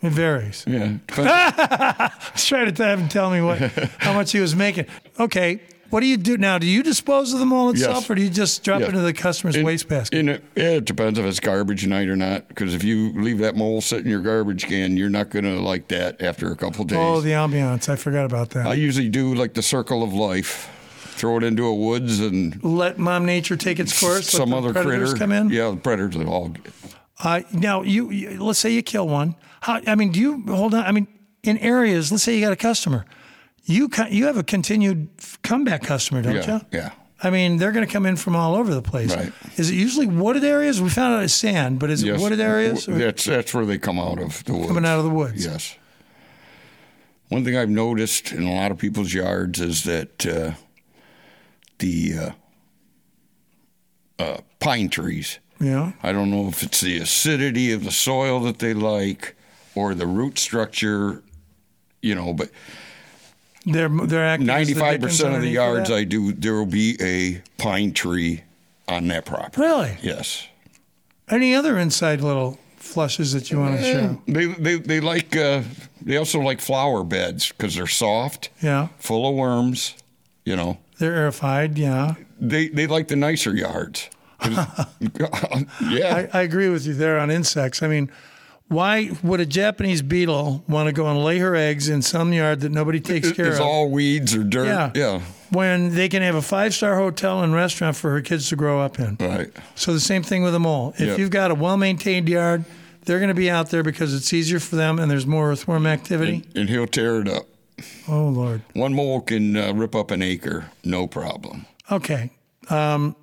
It 0.00 0.10
varies. 0.12 0.64
Yeah. 0.66 0.98
Depends- 1.06 1.30
I 1.30 2.10
was 2.32 2.44
trying 2.44 2.72
to 2.72 2.84
have 2.84 3.00
him 3.00 3.08
tell 3.08 3.30
me 3.30 3.40
what 3.42 3.58
how 3.98 4.12
much 4.12 4.32
he 4.32 4.38
was 4.40 4.54
making. 4.54 4.86
Okay, 5.18 5.60
what 5.90 6.00
do 6.00 6.06
you 6.06 6.16
do 6.16 6.36
now? 6.38 6.58
Do 6.58 6.66
you 6.66 6.82
dispose 6.84 7.32
of 7.32 7.40
the 7.40 7.46
mole 7.46 7.70
itself, 7.70 8.02
Yes. 8.02 8.10
or 8.10 8.14
do 8.14 8.22
you 8.22 8.30
just 8.30 8.62
drop 8.62 8.80
Yes. 8.80 8.90
it 8.90 8.92
into 8.94 9.00
the 9.04 9.12
customer's 9.12 9.56
In- 9.56 9.64
wastebasket? 9.66 10.28
It, 10.28 10.44
yeah, 10.54 10.62
it 10.74 10.84
depends 10.84 11.18
if 11.18 11.24
it's 11.24 11.40
garbage 11.40 11.84
night 11.86 12.08
or 12.08 12.14
not. 12.14 12.46
Because 12.48 12.74
if 12.74 12.84
you 12.84 13.12
leave 13.20 13.38
that 13.38 13.56
mole 13.56 13.80
sitting 13.80 14.04
in 14.04 14.10
your 14.12 14.20
garbage 14.20 14.66
can, 14.68 14.96
you're 14.96 15.10
not 15.10 15.30
going 15.30 15.44
to 15.46 15.58
like 15.60 15.88
that 15.88 16.22
after 16.22 16.52
a 16.52 16.56
couple 16.56 16.84
days. 16.84 16.98
Oh, 17.00 17.20
the 17.20 17.30
ambiance. 17.30 17.88
I 17.88 17.96
forgot 17.96 18.24
about 18.24 18.50
that. 18.50 18.66
I 18.66 18.74
usually 18.74 19.08
do 19.08 19.34
like 19.34 19.54
the 19.54 19.62
circle 19.62 20.02
of 20.04 20.12
life. 20.12 20.70
Throw 21.16 21.38
it 21.38 21.42
into 21.42 21.66
a 21.66 21.74
woods 21.74 22.20
and 22.20 22.62
Let 22.62 22.96
Mom 22.98 23.26
Nature 23.26 23.56
take 23.56 23.80
its 23.80 23.98
course. 23.98 24.28
some 24.30 24.54
other 24.54 24.72
predators 24.72 25.10
critter 25.14 25.18
come 25.18 25.32
in. 25.32 25.48
Yeah, 25.50 25.70
the 25.70 25.76
predators 25.76 26.14
all. 26.24 26.54
Uh, 27.20 27.40
now, 27.52 27.82
you, 27.82 28.10
you 28.12 28.40
let's 28.40 28.60
say 28.60 28.70
you 28.70 28.84
kill 28.84 29.08
one. 29.08 29.34
How? 29.60 29.80
I 29.86 29.94
mean, 29.94 30.12
do 30.12 30.20
you 30.20 30.44
hold 30.46 30.74
on? 30.74 30.84
I 30.84 30.92
mean, 30.92 31.06
in 31.42 31.58
areas, 31.58 32.10
let's 32.12 32.22
say 32.24 32.34
you 32.34 32.40
got 32.40 32.52
a 32.52 32.56
customer, 32.56 33.04
you 33.64 33.88
you 34.10 34.26
have 34.26 34.36
a 34.36 34.42
continued 34.44 35.08
comeback 35.42 35.82
customer, 35.82 36.22
don't 36.22 36.34
Yeah, 36.36 36.56
you? 36.56 36.60
yeah. 36.72 36.90
I 37.20 37.30
mean, 37.30 37.56
they're 37.56 37.72
going 37.72 37.84
to 37.84 37.92
come 37.92 38.06
in 38.06 38.14
from 38.16 38.36
all 38.36 38.54
over 38.54 38.72
the 38.72 38.82
place. 38.82 39.12
Right. 39.14 39.32
Is 39.56 39.70
it 39.70 39.74
usually 39.74 40.06
wooded 40.06 40.44
areas? 40.44 40.80
We 40.80 40.88
found 40.88 41.14
out 41.16 41.24
it's 41.24 41.34
sand, 41.34 41.80
but 41.80 41.90
is 41.90 42.04
Yes. 42.04 42.20
it 42.20 42.22
wooded 42.22 42.38
areas 42.40 42.88
or 42.88 42.92
That's 42.92 43.24
that's 43.24 43.52
where 43.52 43.66
they 43.66 43.76
come 43.78 43.98
out 43.98 44.20
of 44.20 44.44
the 44.44 44.54
woods. 44.54 44.68
coming 44.68 44.84
out 44.84 44.98
of 44.98 45.04
the 45.04 45.10
woods? 45.10 45.44
Yes. 45.44 45.74
One 47.28 47.44
thing 47.44 47.56
I've 47.56 47.68
noticed 47.68 48.32
in 48.32 48.44
a 48.44 48.54
lot 48.54 48.70
of 48.70 48.78
people's 48.78 49.12
yards 49.12 49.60
is 49.60 49.82
that 49.84 50.24
uh, 50.26 50.52
the 51.78 52.14
uh, 52.18 52.30
uh, 54.22 54.38
pine 54.60 54.88
trees. 54.88 55.38
Yeah. 55.60 55.92
I 56.02 56.12
don't 56.12 56.30
know 56.30 56.48
if 56.48 56.62
it's 56.62 56.80
the 56.80 56.98
acidity 56.98 57.72
of 57.72 57.84
the 57.84 57.90
soil 57.90 58.40
that 58.40 58.60
they 58.60 58.74
like 58.74 59.36
or 59.78 59.94
the 59.94 60.06
root 60.06 60.38
structure, 60.38 61.22
you 62.02 62.14
know, 62.14 62.32
but 62.32 62.50
They're 63.64 63.88
they're 63.88 64.36
the 64.38 64.44
95% 64.44 65.36
of 65.36 65.42
the 65.42 65.48
yards? 65.48 65.90
I 65.90 66.04
do, 66.04 66.32
there 66.32 66.54
will 66.54 66.66
be 66.66 66.96
a 67.00 67.42
pine 67.62 67.92
tree 67.92 68.42
on 68.88 69.08
that 69.08 69.24
property. 69.24 69.60
really. 69.62 69.96
Yes. 70.02 70.48
Any 71.28 71.54
other 71.54 71.78
inside 71.78 72.20
little 72.22 72.58
flushes 72.76 73.32
that 73.34 73.50
you 73.50 73.58
want 73.60 73.78
to 73.78 73.82
show? 73.84 74.22
They, 74.26 74.46
they, 74.46 74.76
they 74.76 75.00
like, 75.00 75.36
uh, 75.36 75.62
they 76.00 76.16
also 76.16 76.40
like 76.40 76.60
flower 76.60 77.04
beds 77.04 77.52
because 77.52 77.74
they're 77.74 77.86
soft, 77.86 78.48
Yeah, 78.62 78.88
full 78.98 79.28
of 79.28 79.34
worms, 79.34 79.94
you 80.44 80.56
know. 80.56 80.78
they're 80.98 81.30
airified. 81.30 81.76
Yeah, 81.76 82.14
They, 82.40 82.68
they 82.68 82.86
like 82.86 83.08
the 83.08 83.16
nicer 83.16 83.54
yards. 83.54 84.08
yeah. 84.42 86.28
I, 86.32 86.38
I 86.38 86.42
agree 86.42 86.68
with 86.70 86.86
you 86.86 86.94
there 86.94 87.18
on 87.18 87.30
insects. 87.30 87.82
I 87.82 87.88
mean, 87.88 88.10
why 88.68 89.10
would 89.22 89.40
a 89.40 89.46
Japanese 89.46 90.02
beetle 90.02 90.62
want 90.68 90.86
to 90.88 90.92
go 90.92 91.06
and 91.06 91.24
lay 91.24 91.38
her 91.38 91.54
eggs 91.56 91.88
in 91.88 92.02
some 92.02 92.32
yard 92.32 92.60
that 92.60 92.70
nobody 92.70 93.00
takes 93.00 93.32
care 93.32 93.46
it's 93.46 93.56
of? 93.56 93.60
It's 93.60 93.60
all 93.60 93.90
weeds 93.90 94.34
or 94.34 94.44
dirt. 94.44 94.66
Yeah. 94.66 94.90
Yeah. 94.94 95.20
when 95.50 95.94
they 95.94 96.08
can 96.10 96.20
have 96.22 96.34
a 96.34 96.42
five 96.42 96.74
star 96.74 96.96
hotel 96.96 97.42
and 97.42 97.54
restaurant 97.54 97.96
for 97.96 98.10
her 98.10 98.20
kids 98.20 98.48
to 98.50 98.56
grow 98.56 98.80
up 98.80 98.98
in. 98.98 99.16
Right. 99.18 99.50
So 99.74 99.92
the 99.94 100.00
same 100.00 100.22
thing 100.22 100.42
with 100.42 100.54
a 100.54 100.58
mole. 100.58 100.92
If 100.98 101.00
Yep. 101.08 101.18
you've 101.18 101.30
got 101.30 101.50
a 101.50 101.54
well 101.54 101.76
maintained 101.78 102.28
yard, 102.28 102.64
they're 103.06 103.18
going 103.18 103.28
to 103.28 103.34
be 103.34 103.50
out 103.50 103.70
there 103.70 103.82
because 103.82 104.14
it's 104.14 104.30
easier 104.34 104.60
for 104.60 104.76
them 104.76 104.98
and 104.98 105.10
there's 105.10 105.26
more 105.26 105.50
earthworm 105.50 105.86
activity. 105.86 106.44
And 106.54 106.68
he'll 106.68 106.86
tear 106.86 107.20
it 107.22 107.28
up. 107.28 107.44
Oh 108.08 108.28
Lord. 108.28 108.60
One 108.74 108.92
mole 108.92 109.22
can 109.22 109.56
uh, 109.56 109.72
rip 109.72 109.94
up 109.94 110.10
an 110.10 110.20
acre, 110.20 110.70
no 110.84 111.06
problem. 111.06 111.64
Okay. 111.90 112.30
Um, 112.68 113.16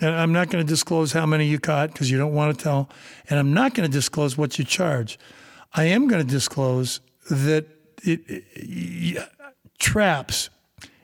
and 0.00 0.10
I'm 0.10 0.32
not 0.32 0.50
going 0.50 0.64
to 0.64 0.68
disclose 0.68 1.12
how 1.12 1.26
many 1.26 1.46
you 1.46 1.58
caught 1.58 1.92
because 1.92 2.10
you 2.10 2.18
don't 2.18 2.34
want 2.34 2.56
to 2.56 2.62
tell, 2.62 2.88
and 3.28 3.38
I'm 3.38 3.52
not 3.52 3.74
going 3.74 3.88
to 3.88 3.92
disclose 3.92 4.36
what 4.36 4.58
you 4.58 4.64
charge. 4.64 5.18
I 5.74 5.84
am 5.84 6.08
going 6.08 6.24
to 6.26 6.30
disclose 6.30 7.00
that 7.30 7.66
it, 8.02 8.20
it, 8.28 9.16
y- 9.16 9.26
traps. 9.78 10.50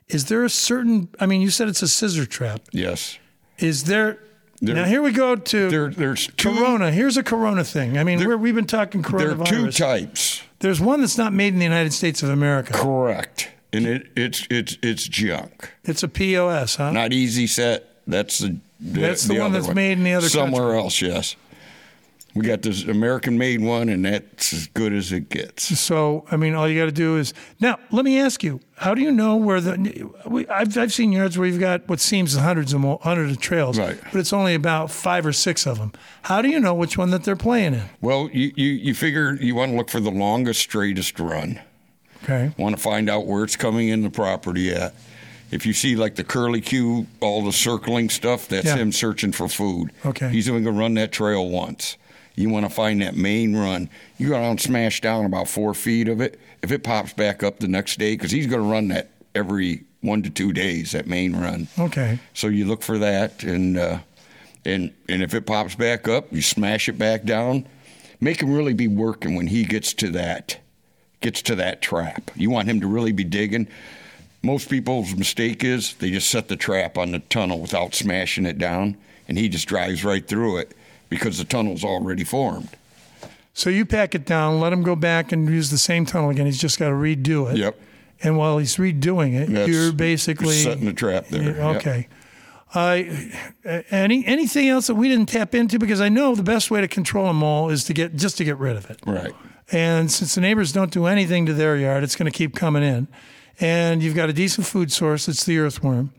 Is 0.08 0.26
there 0.26 0.44
a 0.44 0.50
certain? 0.50 1.08
I 1.20 1.26
mean, 1.26 1.40
you 1.40 1.50
said 1.50 1.68
it's 1.68 1.82
a 1.82 1.88
scissor 1.88 2.26
trap. 2.26 2.62
Yes. 2.72 3.18
Is 3.58 3.84
there? 3.84 4.18
There- 4.60 4.74
now 4.74 4.84
here 4.84 5.02
we 5.02 5.12
go 5.12 5.36
to 5.36 5.70
There, 5.70 5.88
there's 5.90 6.26
two. 6.28 6.52
Corona. 6.54 6.90
Here's 6.90 7.16
a 7.16 7.22
Corona 7.22 7.62
thing. 7.62 7.96
I 7.96 8.04
mean, 8.04 8.26
we're, 8.26 8.36
we've 8.36 8.54
been 8.54 8.66
talking 8.66 9.02
corona. 9.02 9.34
There 9.36 9.40
are 9.42 9.46
two 9.46 9.70
types. 9.70 10.42
There's 10.60 10.80
one 10.80 11.00
that's 11.00 11.16
not 11.16 11.32
made 11.32 11.52
in 11.52 11.58
the 11.60 11.64
United 11.64 11.92
States 11.92 12.22
of 12.24 12.30
America. 12.30 12.72
Correct. 12.72 13.50
And 13.72 13.86
it, 13.86 14.08
it's 14.16 14.46
it's 14.50 14.76
it's 14.82 15.06
junk. 15.06 15.70
It's 15.84 16.02
a 16.02 16.08
POS, 16.08 16.76
huh? 16.76 16.90
Not 16.90 17.12
easy 17.12 17.46
set. 17.46 17.87
That's 18.08 18.38
the, 18.38 18.58
the 18.80 19.00
That's 19.00 19.24
the 19.24 19.34
one 19.34 19.52
other 19.52 19.60
that's 19.60 19.74
made 19.74 19.98
in 19.98 20.04
the 20.04 20.14
other 20.14 20.28
somewhere 20.28 20.74
else. 20.74 21.00
Yes. 21.00 21.36
We 22.34 22.44
got 22.44 22.62
this 22.62 22.84
American 22.84 23.36
made 23.36 23.60
one, 23.60 23.88
and 23.88 24.04
that's 24.04 24.52
as 24.52 24.66
good 24.68 24.92
as 24.92 25.12
it 25.12 25.28
gets. 25.28 25.78
So, 25.78 26.24
I 26.30 26.36
mean, 26.36 26.54
all 26.54 26.68
you 26.68 26.78
got 26.78 26.86
to 26.86 26.92
do 26.92 27.16
is 27.16 27.34
now. 27.58 27.78
Let 27.90 28.04
me 28.04 28.20
ask 28.20 28.44
you: 28.44 28.60
How 28.76 28.94
do 28.94 29.02
you 29.02 29.10
know 29.10 29.36
where 29.36 29.60
the? 29.60 30.08
We, 30.26 30.46
I've 30.46 30.76
I've 30.78 30.92
seen 30.92 31.10
yards 31.10 31.36
where 31.36 31.48
you've 31.48 31.58
got 31.58 31.88
what 31.88 32.00
seems 32.00 32.36
hundreds 32.36 32.72
of 32.72 32.82
hundreds 33.02 33.32
of 33.32 33.40
trails, 33.40 33.78
Right. 33.78 33.98
But 34.12 34.20
it's 34.20 34.32
only 34.32 34.54
about 34.54 34.90
five 34.90 35.26
or 35.26 35.32
six 35.32 35.66
of 35.66 35.78
them. 35.78 35.92
How 36.22 36.40
do 36.40 36.48
you 36.48 36.60
know 36.60 36.74
which 36.74 36.96
one 36.96 37.10
that 37.10 37.24
they're 37.24 37.34
playing 37.34 37.74
in? 37.74 37.84
Well, 38.00 38.30
you, 38.32 38.52
you, 38.54 38.68
you 38.70 38.94
figure 38.94 39.34
you 39.40 39.54
want 39.54 39.72
to 39.72 39.76
look 39.76 39.88
for 39.88 40.00
the 40.00 40.10
longest, 40.10 40.60
straightest 40.60 41.18
run. 41.18 41.60
Okay, 42.22 42.52
Want 42.58 42.76
to 42.76 42.80
find 42.80 43.10
out 43.10 43.26
where 43.26 43.42
it's 43.42 43.56
coming 43.56 43.88
in 43.88 44.02
the 44.02 44.10
property 44.10 44.70
at. 44.70 44.94
If 45.50 45.64
you 45.66 45.72
see 45.72 45.96
like 45.96 46.16
the 46.16 46.24
curly 46.24 46.60
Q, 46.60 47.06
all 47.20 47.42
the 47.44 47.52
circling 47.52 48.10
stuff, 48.10 48.48
that's 48.48 48.66
Yeah. 48.66 48.76
him 48.76 48.92
searching 48.92 49.32
for 49.32 49.48
food. 49.48 49.90
Okay. 50.04 50.28
He's 50.28 50.48
only 50.48 50.62
going 50.62 50.74
to 50.74 50.80
run 50.80 50.94
that 50.94 51.12
trail 51.12 51.48
once. 51.48 51.96
You 52.34 52.50
want 52.50 52.66
to 52.66 52.70
find 52.70 53.02
that 53.02 53.16
main 53.16 53.56
run. 53.56 53.88
You 54.18 54.28
go 54.28 54.34
down 54.34 54.44
and 54.52 54.60
smash 54.60 55.00
down 55.00 55.24
about 55.24 55.48
four 55.48 55.74
feet 55.74 56.08
of 56.08 56.20
it. 56.20 56.38
If 56.62 56.70
it 56.70 56.84
pops 56.84 57.12
back 57.12 57.42
up 57.42 57.58
the 57.60 57.68
next 57.68 57.98
day, 57.98 58.14
because 58.14 58.30
he's 58.30 58.46
going 58.46 58.62
to 58.62 58.68
run 58.68 58.88
that 58.88 59.10
every 59.34 59.84
one 60.02 60.22
to 60.22 60.30
two 60.30 60.52
days, 60.52 60.92
that 60.92 61.06
main 61.08 61.34
run. 61.34 61.66
okay, 61.78 62.18
So 62.34 62.46
you 62.46 62.64
look 62.66 62.82
for 62.82 62.98
that, 62.98 63.42
and 63.42 63.76
uh, 63.76 63.98
and 64.64 64.92
and 65.08 65.22
if 65.22 65.34
it 65.34 65.46
pops 65.46 65.74
back 65.74 66.06
up, 66.06 66.32
you 66.32 66.42
smash 66.42 66.88
it 66.88 66.98
back 66.98 67.24
down. 67.24 67.66
Make 68.20 68.40
him 68.42 68.52
really 68.52 68.74
be 68.74 68.86
working 68.88 69.34
when 69.34 69.46
he 69.48 69.64
gets 69.64 69.92
to 69.94 70.10
that 70.10 70.58
gets 71.20 71.42
to 71.42 71.56
that 71.56 71.82
trap. 71.82 72.30
You 72.36 72.48
want 72.50 72.68
him 72.68 72.80
to 72.80 72.86
really 72.86 73.10
be 73.10 73.24
digging. 73.24 73.66
Most 74.42 74.70
people's 74.70 75.14
mistake 75.14 75.64
is 75.64 75.94
they 75.94 76.10
just 76.10 76.30
set 76.30 76.48
the 76.48 76.56
trap 76.56 76.96
on 76.96 77.12
the 77.12 77.18
tunnel 77.18 77.60
without 77.60 77.94
smashing 77.94 78.46
it 78.46 78.58
down, 78.58 78.96
and 79.26 79.36
he 79.36 79.48
just 79.48 79.66
drives 79.66 80.04
right 80.04 80.26
through 80.26 80.58
it 80.58 80.76
because 81.08 81.38
the 81.38 81.44
tunnel's 81.44 81.84
already 81.84 82.24
formed. 82.24 82.70
So 83.52 83.70
you 83.70 83.84
pack 83.84 84.14
it 84.14 84.24
down, 84.24 84.60
let 84.60 84.72
him 84.72 84.82
go 84.84 84.94
back 84.94 85.32
and 85.32 85.48
use 85.48 85.70
the 85.70 85.78
same 85.78 86.06
tunnel 86.06 86.30
again. 86.30 86.46
He's 86.46 86.60
just 86.60 86.78
got 86.78 86.88
to 86.90 86.94
redo 86.94 87.50
it. 87.50 87.58
Yep. 87.58 87.80
And 88.22 88.36
while 88.36 88.58
he's 88.58 88.76
redoing 88.76 89.34
it, 89.34 89.48
That's 89.50 89.68
you're 89.68 89.92
basically 89.92 90.54
setting 90.54 90.84
the 90.84 90.92
trap 90.92 91.26
there. 91.28 91.56
Yep. 91.56 91.76
Okay. 91.76 92.08
Uh, 92.74 93.02
any 93.90 94.26
anything 94.26 94.68
else 94.68 94.88
that 94.88 94.94
we 94.94 95.08
didn't 95.08 95.30
tap 95.30 95.54
into? 95.54 95.78
Because 95.78 96.00
I 96.00 96.08
know 96.08 96.34
the 96.34 96.42
best 96.42 96.70
way 96.70 96.80
to 96.80 96.88
control 96.88 97.26
a 97.26 97.32
mole 97.32 97.70
is 97.70 97.84
to 97.84 97.94
get 97.94 98.14
just 98.14 98.36
to 98.38 98.44
get 98.44 98.58
rid 98.58 98.76
of 98.76 98.90
it. 98.90 99.00
Right. 99.06 99.34
And 99.72 100.10
since 100.10 100.34
the 100.34 100.40
neighbors 100.40 100.72
don't 100.72 100.92
do 100.92 101.06
anything 101.06 101.46
to 101.46 101.54
their 101.54 101.76
yard, 101.76 102.04
it's 102.04 102.14
going 102.14 102.30
to 102.30 102.36
keep 102.36 102.54
coming 102.54 102.82
in. 102.82 103.08
And 103.60 104.02
you've 104.02 104.14
got 104.14 104.28
a 104.28 104.32
decent 104.32 104.66
food 104.66 104.92
source. 104.92 105.28
It's 105.28 105.44
the 105.44 105.58
earthworm. 105.58 106.12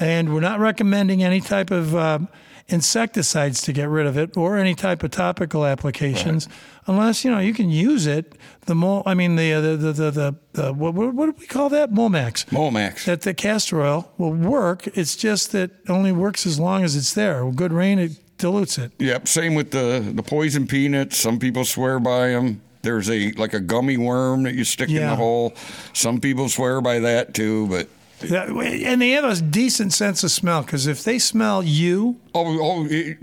And 0.00 0.32
we're 0.32 0.40
not 0.40 0.58
recommending 0.58 1.22
any 1.22 1.40
type 1.40 1.70
of 1.70 1.94
uh, 1.94 2.20
insecticides 2.68 3.60
to 3.62 3.72
get 3.72 3.88
rid 3.88 4.06
of 4.06 4.16
it 4.16 4.36
or 4.36 4.56
any 4.56 4.74
type 4.74 5.02
of 5.02 5.10
topical 5.10 5.64
applications 5.64 6.46
right. 6.46 6.56
unless, 6.86 7.24
you 7.24 7.30
know, 7.30 7.38
you 7.38 7.52
can 7.54 7.70
use 7.70 8.06
it. 8.06 8.34
The 8.62 8.74
mole, 8.74 9.02
I 9.06 9.14
mean, 9.14 9.36
the, 9.36 9.52
the, 9.52 9.76
the, 9.76 10.10
the, 10.10 10.34
the 10.52 10.72
what, 10.72 10.94
what, 10.94 11.26
do 11.26 11.34
we 11.38 11.46
call 11.46 11.68
that? 11.70 11.92
Momax. 11.92 12.46
Momax. 12.46 13.04
That 13.04 13.22
the 13.22 13.34
castor 13.34 13.82
oil 13.82 14.10
will 14.18 14.32
work. 14.32 14.86
It's 14.96 15.16
just 15.16 15.52
that 15.52 15.70
it 15.70 15.90
only 15.90 16.12
works 16.12 16.46
as 16.46 16.58
long 16.58 16.84
as 16.84 16.96
it's 16.96 17.14
there. 17.14 17.44
With 17.44 17.56
good 17.56 17.72
rain, 17.72 17.98
it 17.98 18.38
dilutes 18.38 18.78
it. 18.78 18.92
Yep. 18.98 19.28
Same 19.28 19.54
with 19.54 19.70
the, 19.70 20.12
the 20.14 20.22
poison 20.22 20.66
peanuts. 20.66 21.16
Some 21.16 21.38
people 21.38 21.64
swear 21.64 22.00
by 22.00 22.28
them. 22.28 22.62
There's 22.82 23.08
a 23.08 23.32
like 23.32 23.54
a 23.54 23.60
gummy 23.60 23.96
worm 23.96 24.42
that 24.42 24.54
you 24.54 24.64
stick 24.64 24.88
yeah. 24.88 25.02
in 25.02 25.06
the 25.10 25.16
hole. 25.16 25.54
Some 25.92 26.20
people 26.20 26.48
swear 26.48 26.80
by 26.80 26.98
that 27.00 27.34
too, 27.34 27.68
but 27.68 27.88
and 28.30 29.00
they 29.02 29.10
have 29.10 29.24
a 29.24 29.40
decent 29.40 29.92
sense 29.92 30.22
of 30.22 30.30
smell 30.30 30.62
because 30.62 30.86
if 30.86 31.04
they 31.04 31.18
smell 31.18 31.62
you, 31.62 32.20
oh, 32.34 32.58
oh 32.60 32.86
it, 32.88 33.18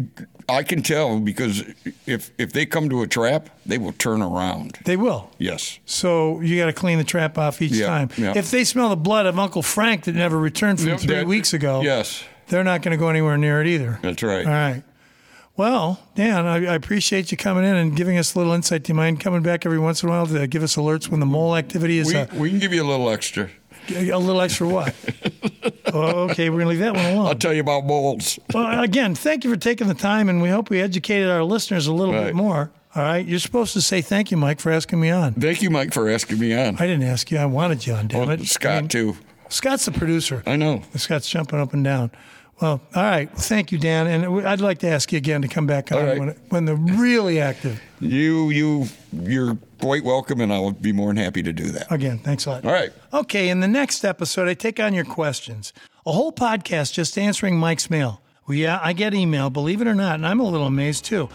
I 0.47 0.63
can 0.63 0.81
tell 0.81 1.19
because 1.19 1.63
if 2.05 2.31
if 2.37 2.51
they 2.53 2.65
come 2.65 2.89
to 2.89 3.01
a 3.01 3.07
trap, 3.07 3.49
they 3.65 3.77
will 3.77 3.93
turn 3.93 4.21
around. 4.21 4.79
They 4.85 4.97
will. 4.97 5.29
Yes. 5.37 5.79
So 5.85 6.41
you 6.41 6.57
got 6.57 6.67
to 6.67 6.73
clean 6.73 6.97
the 6.97 7.03
trap 7.03 7.37
off 7.37 7.61
each 7.61 7.73
yeah, 7.73 7.87
time. 7.87 8.09
Yeah. 8.17 8.33
If 8.35 8.51
they 8.51 8.63
smell 8.63 8.89
the 8.89 8.95
blood 8.95 9.25
of 9.25 9.37
Uncle 9.37 9.61
Frank 9.61 10.05
that 10.05 10.15
never 10.15 10.37
returned 10.37 10.79
from 10.79 10.89
Yep, 10.89 10.99
three 10.99 11.15
that- 11.15 11.27
weeks 11.27 11.53
ago, 11.53 11.81
Yes, 11.81 12.23
they're 12.47 12.63
not 12.63 12.81
going 12.81 12.91
to 12.91 12.97
go 12.97 13.09
anywhere 13.09 13.37
near 13.37 13.61
it 13.61 13.67
either. 13.67 13.99
that's 14.01 14.23
right. 14.23 14.45
All 14.45 14.51
right. 14.51 14.83
Well, 15.59 15.99
Dan, 16.15 16.45
I, 16.45 16.67
I 16.67 16.75
appreciate 16.75 17.33
you 17.33 17.37
coming 17.37 17.65
in 17.65 17.75
and 17.75 17.93
giving 17.93 18.17
us 18.17 18.33
a 18.33 18.37
little 18.37 18.53
insight. 18.53 18.83
Do 18.83 18.91
you 18.91 18.95
mind 18.95 19.19
coming 19.19 19.41
back 19.41 19.65
every 19.65 19.77
once 19.77 20.01
in 20.01 20.07
a 20.07 20.11
while 20.13 20.25
to 20.27 20.47
give 20.47 20.63
us 20.63 20.77
alerts 20.77 21.09
when 21.09 21.19
the 21.19 21.25
mole 21.25 21.53
activity 21.53 21.97
is 21.97 22.07
We, 22.07 22.15
uh, 22.15 22.27
we 22.33 22.49
can 22.49 22.59
give 22.59 22.71
you 22.71 22.81
a 22.81 22.87
little 22.87 23.09
extra. 23.09 23.49
a 23.89 24.15
little 24.15 24.39
extra 24.39 24.69
what? 24.69 24.95
oh, 25.93 26.29
okay, 26.29 26.49
we're 26.49 26.59
going 26.61 26.67
to 26.67 26.69
leave 26.69 26.79
that 26.79 26.95
one 26.95 27.05
alone. 27.07 27.27
I'll 27.27 27.35
tell 27.35 27.51
you 27.51 27.59
about 27.59 27.85
moles. 27.85 28.39
Well, 28.53 28.81
again, 28.81 29.15
thank 29.15 29.43
you 29.43 29.49
for 29.49 29.57
taking 29.57 29.89
the 29.89 29.95
time, 29.95 30.29
and 30.29 30.41
we 30.41 30.47
hope 30.47 30.69
we 30.69 30.79
educated 30.79 31.29
our 31.29 31.43
listeners 31.43 31.87
a 31.87 31.93
little 31.93 32.13
bit 32.13 32.35
more. 32.35 32.71
All 32.95 33.03
right, 33.03 33.25
you're 33.25 33.39
supposed 33.39 33.73
to 33.73 33.81
say 33.81 33.99
thank 33.99 34.31
you, 34.31 34.37
Mike, 34.37 34.61
for 34.61 34.71
asking 34.71 35.01
me 35.01 35.09
on. 35.09 35.33
Thank 35.33 35.61
you, 35.61 35.69
Mike, 35.69 35.93
for 35.93 36.09
asking 36.09 36.39
me 36.39 36.53
on. 36.57 36.77
I 36.77 36.87
didn't 36.87 37.03
ask 37.03 37.31
you; 37.31 37.37
I 37.37 37.45
wanted 37.45 37.85
you 37.85 37.95
on. 37.95 38.07
Damn 38.07 38.19
Well, 38.21 38.29
it, 38.29 38.45
Scott 38.47 38.71
I 38.71 38.79
mean, 38.79 38.87
too. 38.87 39.17
Scott's 39.49 39.85
the 39.85 39.91
producer. 39.91 40.41
I 40.45 40.55
know. 40.55 40.83
Scott's 40.95 41.29
jumping 41.29 41.59
up 41.59 41.73
and 41.73 41.83
down. 41.83 42.11
Well, 42.61 42.81
all 42.93 43.03
right. 43.03 43.29
Thank 43.31 43.71
you, 43.71 43.77
Dan. 43.77 44.07
And 44.07 44.45
I'd 44.45 44.59
like 44.59 44.79
to 44.79 44.87
ask 44.87 45.11
you 45.11 45.17
again 45.17 45.41
to 45.41 45.47
come 45.47 45.65
back 45.65 45.91
on 45.91 46.05
right. 46.05 46.19
when, 46.19 46.29
when 46.49 46.65
they're 46.65 46.75
really 46.75 47.39
active. 47.39 47.81
You 48.01 48.49
you 48.49 48.87
you're 49.13 49.57
quite 49.79 50.03
welcome, 50.03 50.41
and 50.41 50.51
I'll 50.51 50.71
be 50.71 50.91
more 50.91 51.07
than 51.07 51.17
happy 51.17 51.41
to 51.43 51.53
do 51.53 51.65
that. 51.71 51.91
Again, 51.91 52.19
thanks 52.19 52.45
a 52.45 52.49
lot. 52.51 52.65
All 52.65 52.71
right. 52.71 52.91
Okay, 53.13 53.49
in 53.49 53.61
the 53.61 53.67
next 53.67 54.03
episode, 54.03 54.47
I 54.49 54.53
take 54.53 54.79
on 54.79 54.93
your 54.93 55.05
questions. 55.05 55.71
A 56.05 56.11
whole 56.11 56.31
podcast 56.31 56.93
just 56.93 57.17
answering 57.17 57.57
Mike's 57.57 57.89
mail. 57.89 58.21
Well, 58.47 58.57
yeah, 58.57 58.79
I 58.81 58.93
get 58.93 59.13
email, 59.13 59.49
believe 59.49 59.81
it 59.81 59.87
or 59.87 59.95
not, 59.95 60.15
and 60.15 60.25
I'm 60.25 60.39
a 60.39 60.43
little 60.43 60.67
amazed 60.67 61.05
too. 61.05 61.29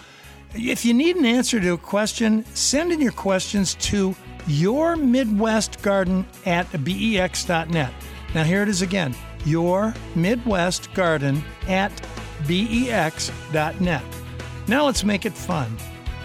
If 0.54 0.84
you 0.84 0.94
need 0.94 1.16
an 1.16 1.24
answer 1.24 1.58
to 1.58 1.72
a 1.72 1.78
question, 1.78 2.44
send 2.54 2.92
in 2.92 3.00
your 3.00 3.12
questions 3.12 3.74
to 3.76 4.14
your 4.46 4.94
Midwest 4.96 5.80
Garden 5.82 6.26
at 6.44 6.70
bex.net. 6.84 7.92
Now, 8.34 8.44
here 8.44 8.62
it 8.62 8.68
is 8.68 8.82
again 8.82 9.14
your 9.44 9.94
Midwest 10.14 10.92
Garden 10.94 11.42
at 11.68 11.92
bex.net. 12.46 14.02
Now, 14.66 14.86
let's 14.86 15.04
make 15.04 15.26
it 15.26 15.34
fun. 15.34 15.76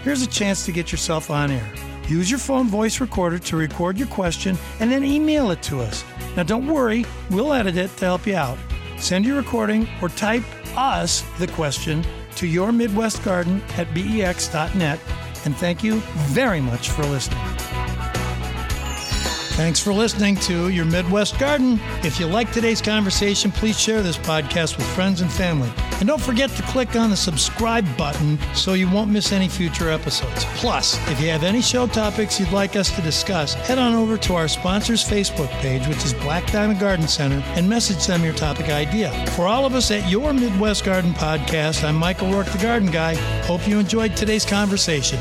Here's 0.04 0.22
a 0.22 0.28
chance 0.28 0.66
to 0.66 0.72
get 0.72 0.92
yourself 0.92 1.30
on 1.30 1.52
air. 1.52 1.74
Use 2.08 2.30
your 2.32 2.40
phone 2.40 2.68
voice 2.68 3.00
recorder 3.00 3.38
to 3.38 3.58
record 3.58 3.98
your 3.98 4.08
question 4.08 4.58
and 4.80 4.92
then 4.92 5.04
email 5.04 5.52
it 5.52 5.62
to 5.64 5.80
us. 5.80 6.04
Now, 6.36 6.44
don't 6.44 6.68
worry, 6.68 7.06
we'll 7.30 7.54
edit 7.54 7.78
it 7.78 7.96
to 7.98 8.06
help 8.06 8.26
you 8.26 8.36
out. 8.36 8.58
Send 8.98 9.26
your 9.26 9.38
recording 9.38 9.88
or 10.02 10.10
type 10.10 10.44
us 10.76 11.24
the 11.38 11.48
question 11.48 12.04
to 12.36 12.48
your 12.48 12.72
Midwest 12.72 13.24
Garden 13.24 13.62
at 13.78 13.94
bex.net. 13.94 15.00
And 15.46 15.56
thank 15.58 15.84
you 15.84 16.00
very 16.32 16.62
much 16.62 16.90
for 16.90 17.04
listening. 17.04 17.49
Thanks 19.60 19.82
for 19.82 19.92
listening 19.92 20.38
to 20.38 20.70
Your 20.70 20.86
Midwest 20.86 21.38
Garden. 21.38 21.82
If 22.02 22.18
you 22.18 22.28
like 22.28 22.50
today's 22.54 22.82
conversation, 22.82 23.52
please 23.52 23.78
share 23.78 24.02
this 24.02 24.18
podcast 24.18 24.78
with 24.78 24.88
friends 24.96 25.20
and 25.20 25.30
family. 25.30 25.70
And 26.00 26.08
don't 26.08 26.22
forget 26.22 26.50
to 26.52 26.64
click 26.64 26.96
on 26.96 27.10
the 27.10 27.18
subscribe 27.18 27.86
button 27.98 28.40
so 28.56 28.72
you 28.72 28.90
won't 28.90 29.12
miss 29.12 29.34
any 29.34 29.50
future 29.50 29.90
episodes. 29.90 30.46
Plus, 30.56 30.98
if 31.10 31.20
you 31.20 31.28
have 31.28 31.44
any 31.44 31.62
show 31.62 31.88
topics 31.88 32.40
you'd 32.40 32.54
like 32.54 32.78
us 32.78 32.96
to 32.96 33.02
discuss, 33.02 33.54
head 33.54 33.78
on 33.78 33.96
over 33.96 34.16
to 34.20 34.34
our 34.34 34.48
sponsor's 34.48 35.04
Facebook 35.04 35.50
page, 35.60 35.86
which 35.88 36.06
is 36.06 36.14
Black 36.14 36.50
Diamond 36.54 36.80
Garden 36.80 37.10
Center, 37.10 37.44
and 37.58 37.68
message 37.68 38.08
them 38.08 38.24
your 38.24 38.36
topic 38.36 38.70
idea. 38.70 39.12
For 39.32 39.46
all 39.46 39.66
of 39.66 39.76
us 39.76 39.92
at 39.92 40.10
Your 40.10 40.32
Midwest 40.32 40.86
Garden 40.86 41.12
Podcast, 41.12 41.84
I'm 41.84 41.98
Michael 41.98 42.32
Rourke, 42.32 42.48
the 42.48 42.60
Garden 42.60 42.92
Guy. 42.92 43.16
Hope 43.42 43.68
you 43.68 43.78
enjoyed 43.78 44.16
today's 44.16 44.46
conversation. 44.46 45.20